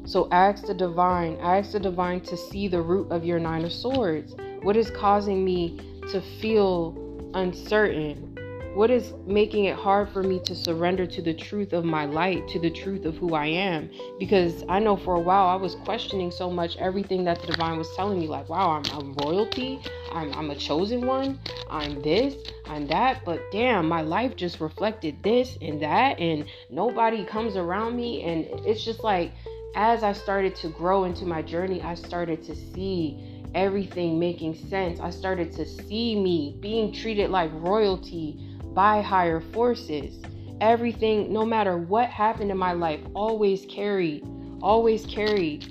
So 0.06 0.28
ask 0.30 0.64
the 0.64 0.74
divine, 0.74 1.36
ask 1.40 1.72
the 1.72 1.80
divine 1.80 2.20
to 2.22 2.36
see 2.36 2.68
the 2.68 2.80
root 2.80 3.10
of 3.10 3.24
your 3.24 3.38
nine 3.38 3.64
of 3.64 3.72
swords. 3.72 4.34
What 4.62 4.76
is 4.76 4.90
causing 4.90 5.44
me 5.44 5.95
to 6.12 6.20
feel 6.40 6.94
uncertain? 7.34 8.36
What 8.74 8.90
is 8.90 9.14
making 9.26 9.64
it 9.64 9.74
hard 9.74 10.10
for 10.10 10.22
me 10.22 10.38
to 10.40 10.54
surrender 10.54 11.06
to 11.06 11.22
the 11.22 11.32
truth 11.32 11.72
of 11.72 11.86
my 11.86 12.04
light, 12.04 12.46
to 12.48 12.58
the 12.58 12.68
truth 12.68 13.06
of 13.06 13.16
who 13.16 13.34
I 13.34 13.46
am? 13.46 13.90
Because 14.18 14.64
I 14.68 14.80
know 14.80 14.96
for 14.96 15.14
a 15.14 15.20
while 15.20 15.46
I 15.46 15.54
was 15.54 15.76
questioning 15.76 16.30
so 16.30 16.50
much 16.50 16.76
everything 16.76 17.24
that 17.24 17.40
the 17.40 17.46
divine 17.46 17.78
was 17.78 17.88
telling 17.96 18.18
me, 18.20 18.26
like, 18.26 18.50
wow, 18.50 18.72
I'm, 18.72 18.84
I'm 18.92 19.14
royalty, 19.14 19.80
I'm, 20.12 20.30
I'm 20.34 20.50
a 20.50 20.54
chosen 20.54 21.06
one, 21.06 21.40
I'm 21.70 22.02
this, 22.02 22.36
I'm 22.66 22.86
that, 22.88 23.24
but 23.24 23.40
damn, 23.50 23.88
my 23.88 24.02
life 24.02 24.36
just 24.36 24.60
reflected 24.60 25.22
this 25.22 25.56
and 25.62 25.80
that, 25.80 26.20
and 26.20 26.44
nobody 26.68 27.24
comes 27.24 27.56
around 27.56 27.96
me. 27.96 28.24
And 28.24 28.44
it's 28.66 28.84
just 28.84 29.02
like, 29.02 29.32
as 29.74 30.02
I 30.02 30.12
started 30.12 30.54
to 30.56 30.68
grow 30.68 31.04
into 31.04 31.24
my 31.24 31.42
journey, 31.42 31.80
I 31.82 31.94
started 31.94 32.42
to 32.44 32.54
see 32.54 33.35
everything 33.56 34.18
making 34.18 34.54
sense. 34.68 35.00
I 35.00 35.10
started 35.10 35.50
to 35.54 35.64
see 35.64 36.14
me 36.20 36.56
being 36.60 36.92
treated 36.92 37.30
like 37.30 37.50
royalty 37.54 38.38
by 38.74 39.00
higher 39.00 39.40
forces. 39.40 40.22
Everything, 40.60 41.32
no 41.32 41.44
matter 41.44 41.78
what 41.78 42.08
happened 42.10 42.50
in 42.50 42.58
my 42.58 42.72
life, 42.72 43.00
always 43.14 43.64
carried, 43.66 44.24
always 44.62 45.06
carried. 45.06 45.64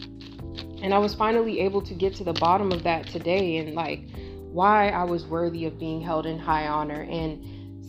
And 0.82 0.94
I 0.94 0.98
was 0.98 1.14
finally 1.14 1.62
able 1.62 1.82
to 1.84 1.94
get 1.94 2.16
to 2.16 2.24
the 2.24 2.34
bottom 2.34 2.72
of 2.72 2.84
that 2.84 3.08
today 3.08 3.58
and 3.58 3.76
like 3.76 4.10
why 4.52 4.90
I 4.90 5.04
was 5.04 5.26
worthy 5.26 5.66
of 5.66 5.80
being 5.80 6.02
held 6.02 6.26
in 6.26 6.40
high 6.40 6.68
honor. 6.68 7.02
And 7.10 7.44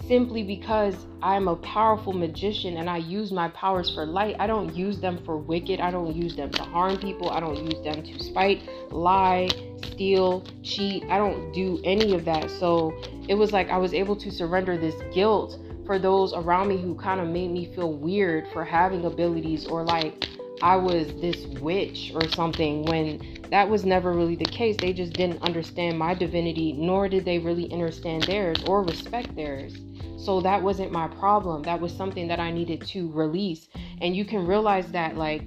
simply 0.06 0.42
because 0.42 0.94
I'm 1.22 1.48
a 1.48 1.56
powerful 1.56 2.12
magician 2.12 2.76
and 2.76 2.88
I 2.88 2.98
use 2.98 3.32
my 3.32 3.48
powers 3.48 3.92
for 3.94 4.06
light. 4.06 4.36
I 4.38 4.46
don't 4.46 4.74
use 4.74 5.00
them 5.00 5.22
for 5.24 5.36
wicked. 5.36 5.80
I 5.80 5.90
don't 5.90 6.14
use 6.14 6.36
them 6.36 6.50
to 6.52 6.62
harm 6.62 6.98
people. 6.98 7.30
I 7.30 7.40
don't 7.40 7.64
use 7.64 7.82
them 7.82 8.02
to 8.02 8.24
spite, 8.24 8.62
lie, 8.92 9.50
steal, 9.92 10.44
cheat. 10.62 11.04
I 11.10 11.18
don't 11.18 11.52
do 11.52 11.80
any 11.84 12.14
of 12.14 12.24
that. 12.26 12.50
So 12.50 12.94
it 13.28 13.34
was 13.34 13.52
like 13.52 13.70
I 13.70 13.78
was 13.78 13.92
able 13.94 14.16
to 14.16 14.30
surrender 14.30 14.76
this 14.76 14.94
guilt 15.12 15.58
for 15.86 15.98
those 15.98 16.32
around 16.34 16.68
me 16.68 16.80
who 16.80 16.94
kind 16.94 17.20
of 17.20 17.28
made 17.28 17.50
me 17.50 17.72
feel 17.74 17.92
weird 17.92 18.46
for 18.52 18.64
having 18.64 19.04
abilities 19.04 19.66
or 19.66 19.84
like 19.84 20.26
I 20.62 20.76
was 20.76 21.08
this 21.20 21.46
witch 21.60 22.12
or 22.14 22.28
something 22.28 22.84
when 22.84 23.40
that 23.50 23.68
was 23.68 23.84
never 23.84 24.12
really 24.12 24.36
the 24.36 24.44
case. 24.44 24.76
They 24.78 24.92
just 24.92 25.12
didn't 25.12 25.42
understand 25.42 25.98
my 25.98 26.14
divinity, 26.14 26.72
nor 26.72 27.08
did 27.08 27.24
they 27.24 27.38
really 27.38 27.70
understand 27.72 28.24
theirs 28.24 28.62
or 28.64 28.82
respect 28.82 29.34
theirs. 29.36 29.76
So 30.18 30.40
that 30.40 30.62
wasn't 30.62 30.92
my 30.92 31.08
problem. 31.08 31.62
That 31.62 31.80
was 31.80 31.94
something 31.94 32.28
that 32.28 32.40
I 32.40 32.50
needed 32.50 32.86
to 32.88 33.10
release. 33.12 33.68
And 34.00 34.16
you 34.16 34.24
can 34.24 34.46
realize 34.46 34.90
that, 34.92 35.16
like, 35.16 35.42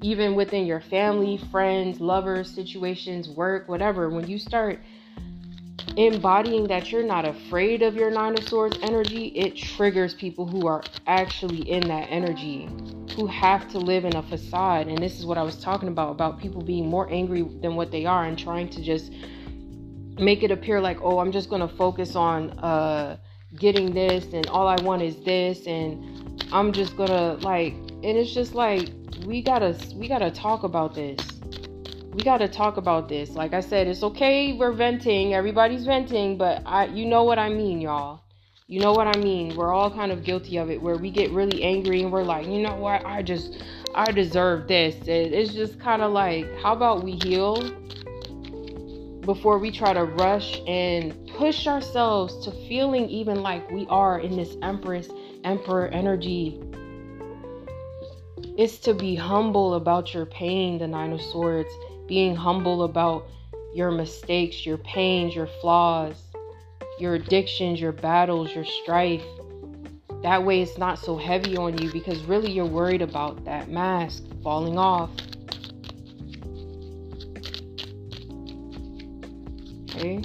even 0.00 0.34
within 0.34 0.66
your 0.66 0.80
family, 0.80 1.36
friends, 1.50 2.00
lovers, 2.00 2.50
situations, 2.50 3.28
work, 3.28 3.68
whatever, 3.68 4.08
when 4.08 4.26
you 4.26 4.38
start 4.38 4.80
embodying 5.96 6.66
that 6.68 6.90
you're 6.90 7.02
not 7.02 7.26
afraid 7.26 7.82
of 7.82 7.94
your 7.94 8.10
nine 8.10 8.38
of 8.38 8.48
swords 8.48 8.78
energy, 8.82 9.26
it 9.28 9.56
triggers 9.56 10.14
people 10.14 10.46
who 10.46 10.66
are 10.66 10.82
actually 11.06 11.68
in 11.70 11.86
that 11.88 12.08
energy, 12.10 12.68
who 13.14 13.26
have 13.26 13.68
to 13.68 13.78
live 13.78 14.04
in 14.04 14.16
a 14.16 14.22
facade. 14.22 14.88
And 14.88 14.98
this 14.98 15.18
is 15.18 15.26
what 15.26 15.38
I 15.38 15.42
was 15.42 15.56
talking 15.56 15.88
about 15.88 16.10
about 16.10 16.38
people 16.40 16.62
being 16.62 16.88
more 16.88 17.10
angry 17.10 17.42
than 17.42 17.76
what 17.76 17.90
they 17.90 18.04
are 18.04 18.24
and 18.24 18.38
trying 18.38 18.68
to 18.70 18.82
just 18.82 19.12
make 20.18 20.42
it 20.42 20.50
appear 20.50 20.80
like, 20.80 20.98
oh, 21.02 21.18
I'm 21.18 21.32
just 21.32 21.48
going 21.48 21.62
to 21.62 21.74
focus 21.76 22.16
on 22.16 22.50
uh, 22.58 23.16
getting 23.56 23.94
this 23.94 24.32
and 24.32 24.46
all 24.48 24.66
I 24.66 24.80
want 24.82 25.02
is 25.02 25.16
this 25.24 25.66
and 25.66 26.44
I'm 26.52 26.72
just 26.72 26.96
going 26.96 27.10
to 27.10 27.34
like, 27.46 27.74
and 27.74 28.04
it's 28.04 28.32
just 28.32 28.54
like, 28.54 28.90
we 29.26 29.42
gotta 29.42 29.76
we 29.96 30.06
gotta 30.06 30.30
talk 30.30 30.62
about 30.62 30.94
this 30.94 31.18
we 32.12 32.22
got 32.22 32.38
to 32.38 32.48
talk 32.48 32.76
about 32.76 33.08
this. 33.08 33.30
Like 33.30 33.52
I 33.52 33.60
said, 33.60 33.86
it's 33.86 34.02
okay. 34.02 34.52
We're 34.52 34.72
venting. 34.72 35.34
Everybody's 35.34 35.84
venting, 35.84 36.38
but 36.38 36.62
I, 36.64 36.86
you 36.86 37.06
know 37.06 37.24
what 37.24 37.38
I 37.38 37.48
mean, 37.48 37.80
y'all. 37.80 38.22
You 38.66 38.80
know 38.80 38.92
what 38.92 39.06
I 39.06 39.18
mean. 39.20 39.56
We're 39.56 39.72
all 39.72 39.90
kind 39.90 40.10
of 40.12 40.24
guilty 40.24 40.56
of 40.58 40.70
it, 40.70 40.80
where 40.80 40.96
we 40.96 41.10
get 41.10 41.30
really 41.30 41.62
angry 41.62 42.02
and 42.02 42.12
we're 42.12 42.22
like, 42.22 42.46
you 42.46 42.60
know 42.60 42.76
what? 42.76 43.04
I 43.04 43.22
just, 43.22 43.62
I 43.94 44.10
deserve 44.10 44.68
this. 44.68 44.96
It's 45.06 45.52
just 45.52 45.78
kind 45.80 46.02
of 46.02 46.12
like, 46.12 46.46
how 46.62 46.72
about 46.72 47.04
we 47.04 47.12
heal 47.12 47.62
before 49.20 49.58
we 49.58 49.70
try 49.70 49.92
to 49.92 50.04
rush 50.04 50.60
and 50.66 51.14
push 51.36 51.66
ourselves 51.66 52.44
to 52.44 52.50
feeling 52.68 53.08
even 53.08 53.42
like 53.42 53.70
we 53.70 53.86
are 53.88 54.20
in 54.20 54.36
this 54.36 54.56
Empress, 54.62 55.08
Emperor 55.44 55.88
energy 55.88 56.60
it's 58.58 58.78
to 58.78 58.92
be 58.92 59.14
humble 59.14 59.74
about 59.74 60.12
your 60.12 60.26
pain, 60.26 60.78
the 60.78 60.88
Nine 60.88 61.12
of 61.12 61.22
Swords 61.22 61.70
being 62.08 62.34
humble 62.34 62.82
about 62.82 63.28
your 63.74 63.90
mistakes, 63.90 64.64
your 64.66 64.78
pains, 64.78 65.36
your 65.36 65.46
flaws, 65.60 66.24
your 66.98 67.14
addictions, 67.14 67.80
your 67.80 67.92
battles, 67.92 68.52
your 68.54 68.64
strife. 68.64 69.24
That 70.22 70.44
way 70.44 70.62
it's 70.62 70.78
not 70.78 70.98
so 70.98 71.16
heavy 71.16 71.56
on 71.56 71.78
you 71.78 71.92
because 71.92 72.20
really 72.24 72.50
you're 72.50 72.66
worried 72.66 73.02
about 73.02 73.44
that 73.44 73.70
mask 73.70 74.24
falling 74.42 74.78
off. 74.78 75.10
Okay? 79.90 80.20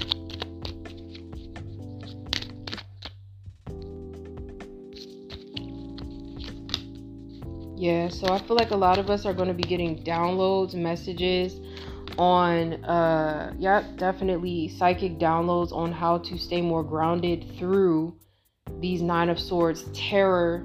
Yeah, 7.76 8.08
so 8.08 8.28
I 8.28 8.40
feel 8.40 8.56
like 8.56 8.72
a 8.72 8.78
lot 8.78 8.98
of 8.98 9.10
us 9.10 9.26
are 9.26 9.34
going 9.34 9.50
to 9.50 9.54
be 9.54 9.64
getting 9.64 10.02
downloads, 10.04 10.74
messages 10.74 11.60
on 12.18 12.74
uh 12.86 13.54
yep 13.58 13.84
definitely 13.98 14.68
psychic 14.68 15.18
downloads 15.18 15.72
on 15.72 15.92
how 15.92 16.18
to 16.18 16.38
stay 16.38 16.62
more 16.62 16.84
grounded 16.84 17.46
through 17.58 18.16
these 18.80 19.02
nine 19.02 19.30
of 19.30 19.40
swords 19.40 19.86
terror 19.94 20.64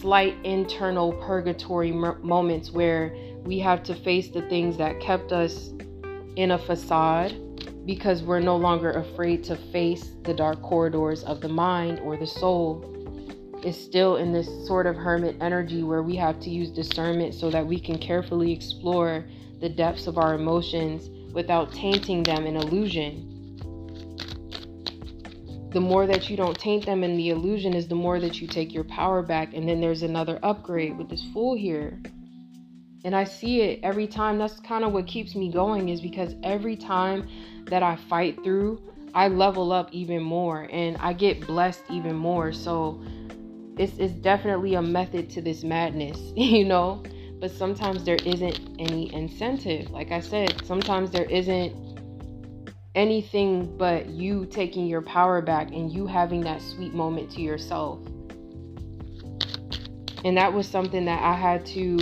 slight 0.00 0.36
internal 0.44 1.12
purgatory 1.24 1.90
m- 1.90 2.16
moments 2.22 2.70
where 2.70 3.14
we 3.44 3.58
have 3.58 3.82
to 3.82 3.94
face 3.94 4.28
the 4.28 4.42
things 4.42 4.76
that 4.76 4.98
kept 5.00 5.32
us 5.32 5.70
in 6.36 6.52
a 6.52 6.58
facade 6.58 7.36
because 7.84 8.22
we're 8.22 8.40
no 8.40 8.56
longer 8.56 8.92
afraid 8.92 9.42
to 9.42 9.56
face 9.72 10.12
the 10.22 10.32
dark 10.32 10.60
corridors 10.62 11.24
of 11.24 11.40
the 11.40 11.48
mind 11.48 11.98
or 12.00 12.16
the 12.16 12.26
soul 12.26 12.88
is 13.64 13.76
still 13.76 14.16
in 14.16 14.32
this 14.32 14.48
sort 14.66 14.86
of 14.86 14.96
hermit 14.96 15.36
energy 15.40 15.82
where 15.82 16.02
we 16.02 16.16
have 16.16 16.38
to 16.40 16.50
use 16.50 16.70
discernment 16.70 17.34
so 17.34 17.50
that 17.50 17.64
we 17.64 17.78
can 17.78 17.98
carefully 17.98 18.52
explore 18.52 19.24
the 19.62 19.68
depths 19.68 20.08
of 20.08 20.18
our 20.18 20.34
emotions 20.34 21.08
without 21.32 21.72
tainting 21.72 22.24
them 22.24 22.46
in 22.46 22.56
illusion. 22.56 23.28
The 25.70 25.80
more 25.80 26.06
that 26.06 26.28
you 26.28 26.36
don't 26.36 26.58
taint 26.58 26.84
them 26.84 27.04
in 27.04 27.16
the 27.16 27.30
illusion 27.30 27.72
is 27.72 27.86
the 27.86 27.94
more 27.94 28.18
that 28.18 28.40
you 28.40 28.48
take 28.48 28.74
your 28.74 28.84
power 28.84 29.22
back. 29.22 29.54
And 29.54 29.66
then 29.66 29.80
there's 29.80 30.02
another 30.02 30.40
upgrade 30.42 30.98
with 30.98 31.08
this 31.08 31.24
fool 31.32 31.56
here. 31.56 32.02
And 33.04 33.14
I 33.14 33.22
see 33.24 33.62
it 33.62 33.80
every 33.84 34.08
time. 34.08 34.36
That's 34.36 34.58
kind 34.60 34.84
of 34.84 34.92
what 34.92 35.06
keeps 35.06 35.36
me 35.36 35.50
going, 35.50 35.88
is 35.88 36.00
because 36.00 36.34
every 36.42 36.76
time 36.76 37.28
that 37.66 37.84
I 37.84 37.94
fight 37.96 38.42
through, 38.42 38.82
I 39.14 39.28
level 39.28 39.72
up 39.72 39.88
even 39.92 40.22
more 40.22 40.68
and 40.72 40.96
I 40.98 41.12
get 41.12 41.46
blessed 41.46 41.84
even 41.88 42.16
more. 42.16 42.52
So 42.52 43.00
it's, 43.78 43.96
it's 43.98 44.14
definitely 44.14 44.74
a 44.74 44.82
method 44.82 45.30
to 45.30 45.40
this 45.40 45.62
madness, 45.62 46.18
you 46.36 46.64
know? 46.64 47.04
But 47.42 47.50
sometimes 47.50 48.04
there 48.04 48.18
isn't 48.24 48.60
any 48.78 49.12
incentive. 49.12 49.90
Like 49.90 50.12
I 50.12 50.20
said, 50.20 50.64
sometimes 50.64 51.10
there 51.10 51.24
isn't 51.24 51.74
anything 52.94 53.76
but 53.76 54.10
you 54.10 54.46
taking 54.46 54.86
your 54.86 55.02
power 55.02 55.42
back 55.42 55.72
and 55.72 55.92
you 55.92 56.06
having 56.06 56.42
that 56.42 56.62
sweet 56.62 56.94
moment 56.94 57.32
to 57.32 57.40
yourself. 57.42 57.98
And 60.24 60.36
that 60.36 60.52
was 60.52 60.68
something 60.68 61.04
that 61.06 61.20
I 61.20 61.34
had 61.34 61.66
to 61.66 61.98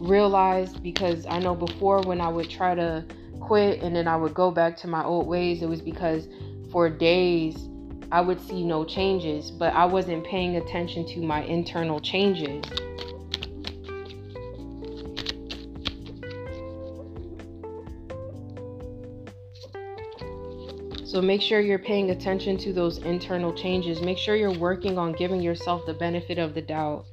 realize 0.00 0.74
because 0.74 1.24
I 1.26 1.38
know 1.38 1.54
before 1.54 2.00
when 2.00 2.20
I 2.20 2.28
would 2.28 2.50
try 2.50 2.74
to 2.74 3.04
quit 3.38 3.84
and 3.84 3.94
then 3.94 4.08
I 4.08 4.16
would 4.16 4.34
go 4.34 4.50
back 4.50 4.76
to 4.78 4.88
my 4.88 5.04
old 5.04 5.28
ways, 5.28 5.62
it 5.62 5.68
was 5.68 5.80
because 5.80 6.26
for 6.72 6.90
days 6.90 7.68
I 8.10 8.20
would 8.20 8.40
see 8.40 8.64
no 8.64 8.84
changes, 8.84 9.52
but 9.52 9.72
I 9.74 9.84
wasn't 9.84 10.24
paying 10.24 10.56
attention 10.56 11.06
to 11.06 11.20
my 11.20 11.44
internal 11.44 12.00
changes. 12.00 12.64
So 21.12 21.20
make 21.20 21.42
sure 21.42 21.60
you're 21.60 21.78
paying 21.78 22.08
attention 22.08 22.56
to 22.56 22.72
those 22.72 22.96
internal 22.96 23.52
changes. 23.52 24.00
Make 24.00 24.16
sure 24.16 24.34
you're 24.34 24.50
working 24.50 24.96
on 24.96 25.12
giving 25.12 25.42
yourself 25.42 25.84
the 25.84 25.92
benefit 25.92 26.38
of 26.38 26.54
the 26.54 26.62
doubt. 26.62 27.04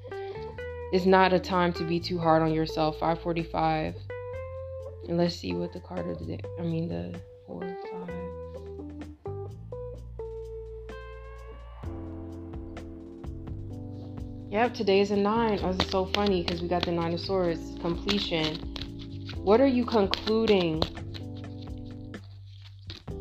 It's 0.94 1.06
not 1.06 1.34
a 1.34 1.40
time 1.40 1.74
to 1.74 1.84
be 1.84 2.00
too 2.00 2.18
hard 2.18 2.42
on 2.42 2.54
yourself. 2.54 2.98
545. 2.98 3.96
And 5.10 5.18
let's 5.18 5.36
see 5.36 5.54
what 5.54 5.74
the 5.74 5.82
card 5.82 6.08
of 6.08 6.18
the 6.18 6.38
day. 6.38 6.40
I 6.58 6.62
mean 6.62 6.88
the 6.88 7.20
four, 7.46 7.60
five. 7.60 8.16
Yep, 14.50 14.76
today 14.76 15.02
is 15.02 15.12
a 15.12 15.18
nine. 15.18 15.60
Oh, 15.62 15.74
this 15.74 15.86
is 15.86 15.92
so 15.92 16.06
funny 16.14 16.44
because 16.44 16.62
we 16.62 16.70
got 16.70 16.86
the 16.86 16.94
nine 16.94 17.16
of 17.16 17.20
swords. 17.20 17.76
Completion. 17.82 18.56
What 19.44 19.60
are 19.60 19.68
you 19.68 19.86
concluding 19.86 20.84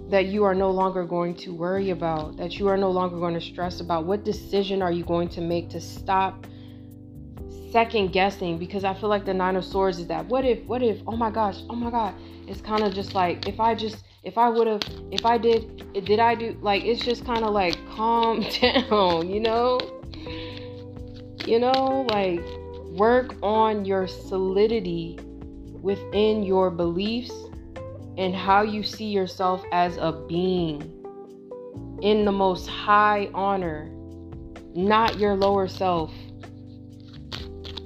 that 0.08 0.26
you 0.26 0.44
are 0.44 0.54
no 0.54 0.70
longer 0.70 1.04
going 1.04 1.34
to 1.34 1.54
worry 1.54 1.90
about, 1.90 2.36
that 2.38 2.58
you 2.58 2.66
are 2.68 2.78
no 2.78 2.90
longer 2.90 3.18
going 3.18 3.34
to 3.34 3.40
stress 3.40 3.80
about. 3.80 4.06
What 4.06 4.24
decision 4.24 4.80
are 4.80 4.90
you 4.90 5.04
going 5.04 5.28
to 5.30 5.40
make 5.42 5.68
to 5.70 5.80
stop 5.80 6.46
second 7.70 8.12
guessing? 8.12 8.56
Because 8.58 8.84
I 8.84 8.94
feel 8.94 9.10
like 9.10 9.26
the 9.26 9.34
Nine 9.34 9.56
of 9.56 9.64
Swords 9.64 9.98
is 9.98 10.06
that 10.06 10.24
what 10.26 10.46
if, 10.46 10.64
what 10.64 10.82
if, 10.82 11.00
oh 11.06 11.16
my 11.16 11.30
gosh, 11.30 11.58
oh 11.68 11.76
my 11.76 11.90
God. 11.90 12.14
It's 12.46 12.62
kind 12.62 12.82
of 12.82 12.94
just 12.94 13.14
like 13.14 13.46
if 13.46 13.60
I 13.60 13.74
just, 13.74 14.04
if 14.24 14.38
I 14.38 14.48
would 14.48 14.66
have, 14.66 14.82
if 15.12 15.26
I 15.26 15.36
did, 15.36 15.92
did 16.06 16.18
I 16.18 16.34
do, 16.34 16.56
like, 16.62 16.84
it's 16.84 17.04
just 17.04 17.26
kind 17.26 17.44
of 17.44 17.52
like 17.52 17.76
calm 17.90 18.40
down, 18.60 19.28
you 19.28 19.40
know? 19.40 19.78
You 21.46 21.58
know, 21.58 22.06
like 22.10 22.42
work 22.98 23.34
on 23.42 23.84
your 23.84 24.08
solidity 24.08 25.18
within 25.82 26.42
your 26.42 26.70
beliefs 26.70 27.32
and 28.18 28.34
how 28.34 28.62
you 28.62 28.82
see 28.82 29.06
yourself 29.06 29.64
as 29.72 29.96
a 29.96 30.12
being 30.28 30.82
in 32.02 32.24
the 32.24 32.32
most 32.32 32.68
high 32.68 33.30
honor, 33.32 33.90
not 34.74 35.18
your 35.18 35.34
lower 35.36 35.68
self. 35.68 36.12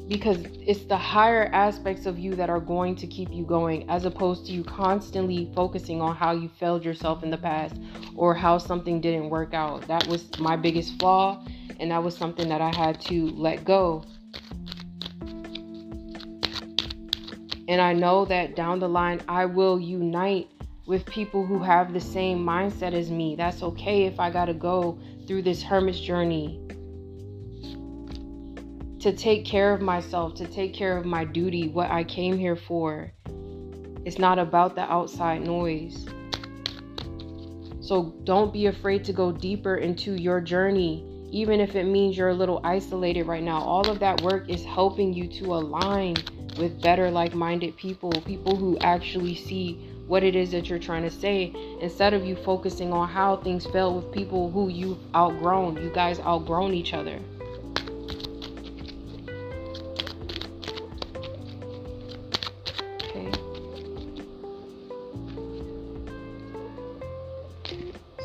because 0.08 0.44
it's 0.66 0.84
the 0.84 0.96
higher 0.96 1.48
aspects 1.54 2.06
of 2.06 2.18
you 2.18 2.34
that 2.34 2.50
are 2.50 2.60
going 2.60 2.94
to 2.94 3.06
keep 3.06 3.32
you 3.32 3.44
going 3.44 3.88
as 3.88 4.04
opposed 4.04 4.44
to 4.44 4.52
you 4.52 4.62
constantly 4.64 5.50
focusing 5.54 6.02
on 6.02 6.14
how 6.14 6.32
you 6.32 6.48
failed 6.48 6.84
yourself 6.84 7.22
in 7.22 7.30
the 7.30 7.38
past 7.38 7.76
or 8.14 8.34
how 8.34 8.58
something 8.58 9.00
didn't 9.00 9.30
work 9.30 9.54
out. 9.54 9.86
That 9.88 10.06
was 10.06 10.36
my 10.38 10.56
biggest 10.56 10.98
flaw 10.98 11.42
and 11.80 11.90
that 11.90 12.02
was 12.02 12.16
something 12.16 12.48
that 12.48 12.60
I 12.60 12.70
had 12.70 13.00
to 13.02 13.30
let 13.30 13.64
go. 13.64 14.04
And 17.72 17.80
I 17.80 17.94
know 17.94 18.26
that 18.26 18.54
down 18.54 18.80
the 18.80 18.88
line 18.88 19.22
I 19.26 19.46
will 19.46 19.80
unite 19.80 20.50
with 20.84 21.06
people 21.06 21.46
who 21.46 21.58
have 21.60 21.94
the 21.94 22.00
same 22.00 22.44
mindset 22.44 22.92
as 22.92 23.10
me. 23.10 23.34
That's 23.34 23.62
okay 23.62 24.04
if 24.04 24.20
I 24.20 24.28
got 24.28 24.44
to 24.44 24.52
go 24.52 24.98
through 25.26 25.40
this 25.40 25.62
hermit's 25.62 25.98
journey 25.98 26.60
to 29.00 29.16
take 29.16 29.46
care 29.46 29.72
of 29.72 29.80
myself, 29.80 30.34
to 30.34 30.46
take 30.46 30.74
care 30.74 30.98
of 30.98 31.06
my 31.06 31.24
duty, 31.24 31.68
what 31.68 31.90
I 31.90 32.04
came 32.04 32.36
here 32.36 32.56
for. 32.56 33.10
It's 34.04 34.18
not 34.18 34.38
about 34.38 34.74
the 34.74 34.82
outside 34.82 35.40
noise. 35.40 36.06
So 37.80 38.14
don't 38.24 38.52
be 38.52 38.66
afraid 38.66 39.02
to 39.06 39.14
go 39.14 39.32
deeper 39.32 39.76
into 39.76 40.20
your 40.20 40.42
journey, 40.42 41.06
even 41.30 41.58
if 41.58 41.74
it 41.74 41.84
means 41.84 42.18
you're 42.18 42.28
a 42.28 42.34
little 42.34 42.60
isolated 42.64 43.26
right 43.26 43.42
now. 43.42 43.62
All 43.62 43.88
of 43.88 43.98
that 44.00 44.20
work 44.20 44.50
is 44.50 44.62
helping 44.62 45.14
you 45.14 45.26
to 45.26 45.54
align 45.54 46.16
with 46.56 46.80
better, 46.80 47.10
like 47.10 47.34
minded 47.34 47.76
people, 47.76 48.12
people 48.26 48.56
who 48.56 48.78
actually 48.78 49.34
see 49.34 49.88
what 50.06 50.22
it 50.22 50.36
is 50.36 50.50
that 50.50 50.68
you're 50.68 50.78
trying 50.78 51.02
to 51.02 51.10
say 51.10 51.54
instead 51.80 52.12
of 52.12 52.24
you 52.24 52.36
focusing 52.36 52.92
on 52.92 53.08
how 53.08 53.36
things 53.36 53.64
felt 53.66 53.94
with 53.94 54.12
people 54.12 54.50
who 54.50 54.68
you've 54.68 54.98
outgrown. 55.14 55.76
You 55.82 55.90
guys 55.90 56.20
outgrown 56.20 56.74
each 56.74 56.92
other. 56.92 57.18
Okay. 63.04 63.32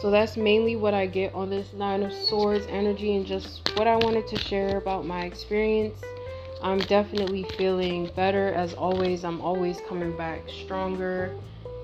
So 0.01 0.11
that's 0.11 0.35
mainly 0.35 0.75
what 0.75 0.93
I 0.93 1.05
get 1.05 1.33
on 1.33 1.49
this 1.49 1.73
Nine 1.73 2.03
of 2.03 2.11
Swords 2.11 2.65
energy 2.69 3.15
and 3.15 3.25
just 3.25 3.71
what 3.77 3.87
I 3.87 3.95
wanted 3.95 4.27
to 4.27 4.37
share 4.37 4.77
about 4.77 5.05
my 5.05 5.21
experience. 5.21 6.01
I'm 6.61 6.79
definitely 6.79 7.43
feeling 7.57 8.09
better 8.15 8.53
as 8.53 8.73
always. 8.73 9.23
I'm 9.23 9.41
always 9.41 9.79
coming 9.87 10.15
back 10.17 10.41
stronger. 10.49 11.35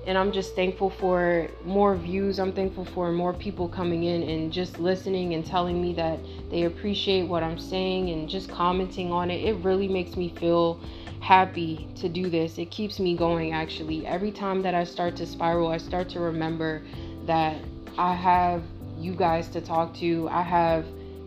And 0.06 0.18
I'm 0.18 0.32
just 0.32 0.54
thankful 0.54 0.90
for 0.90 1.48
more 1.64 1.96
views. 1.96 2.38
I'm 2.38 2.52
thankful 2.52 2.84
for 2.84 3.10
more 3.10 3.32
people 3.32 3.68
coming 3.68 4.04
in 4.04 4.22
and 4.28 4.52
just 4.52 4.78
listening 4.78 5.32
and 5.32 5.46
telling 5.46 5.80
me 5.80 5.94
that 5.94 6.18
they 6.50 6.64
appreciate 6.64 7.26
what 7.26 7.42
I'm 7.42 7.58
saying 7.58 8.10
and 8.10 8.28
just 8.28 8.50
commenting 8.50 9.12
on 9.12 9.30
it. 9.30 9.42
It 9.42 9.54
really 9.64 9.88
makes 9.88 10.16
me 10.16 10.28
feel 10.28 10.78
happy 11.20 11.88
to 11.96 12.08
do 12.08 12.28
this. 12.28 12.58
It 12.58 12.70
keeps 12.70 13.00
me 13.00 13.16
going 13.16 13.52
actually. 13.52 14.06
Every 14.06 14.30
time 14.30 14.60
that 14.62 14.74
I 14.74 14.84
start 14.84 15.16
to 15.16 15.26
spiral, 15.26 15.68
I 15.68 15.78
start 15.78 16.10
to 16.10 16.20
remember 16.20 16.82
that 17.24 17.56
I 17.96 18.12
have 18.12 18.62
you 18.98 19.14
guys 19.14 19.48
to 19.48 19.62
talk 19.62 19.94
to. 19.94 20.28
I 20.30 20.42
have 20.42 20.84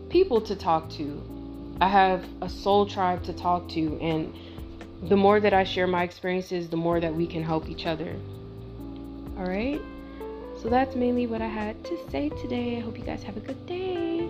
people 0.08 0.40
to 0.42 0.54
talk 0.54 0.88
to. 0.90 1.37
I 1.80 1.88
have 1.88 2.24
a 2.40 2.48
soul 2.48 2.86
tribe 2.86 3.22
to 3.24 3.32
talk 3.32 3.68
to, 3.70 3.98
and 4.00 4.34
the 5.02 5.16
more 5.16 5.38
that 5.38 5.54
I 5.54 5.62
share 5.64 5.86
my 5.86 6.02
experiences, 6.02 6.68
the 6.68 6.76
more 6.76 6.98
that 6.98 7.14
we 7.14 7.26
can 7.26 7.42
help 7.44 7.68
each 7.68 7.86
other. 7.86 8.16
All 9.38 9.46
right? 9.46 9.80
So 10.60 10.68
that's 10.68 10.96
mainly 10.96 11.28
what 11.28 11.40
I 11.40 11.46
had 11.46 11.84
to 11.84 12.10
say 12.10 12.30
today. 12.30 12.78
I 12.78 12.80
hope 12.80 12.98
you 12.98 13.04
guys 13.04 13.22
have 13.22 13.36
a 13.36 13.40
good 13.40 13.64
day. 13.66 14.28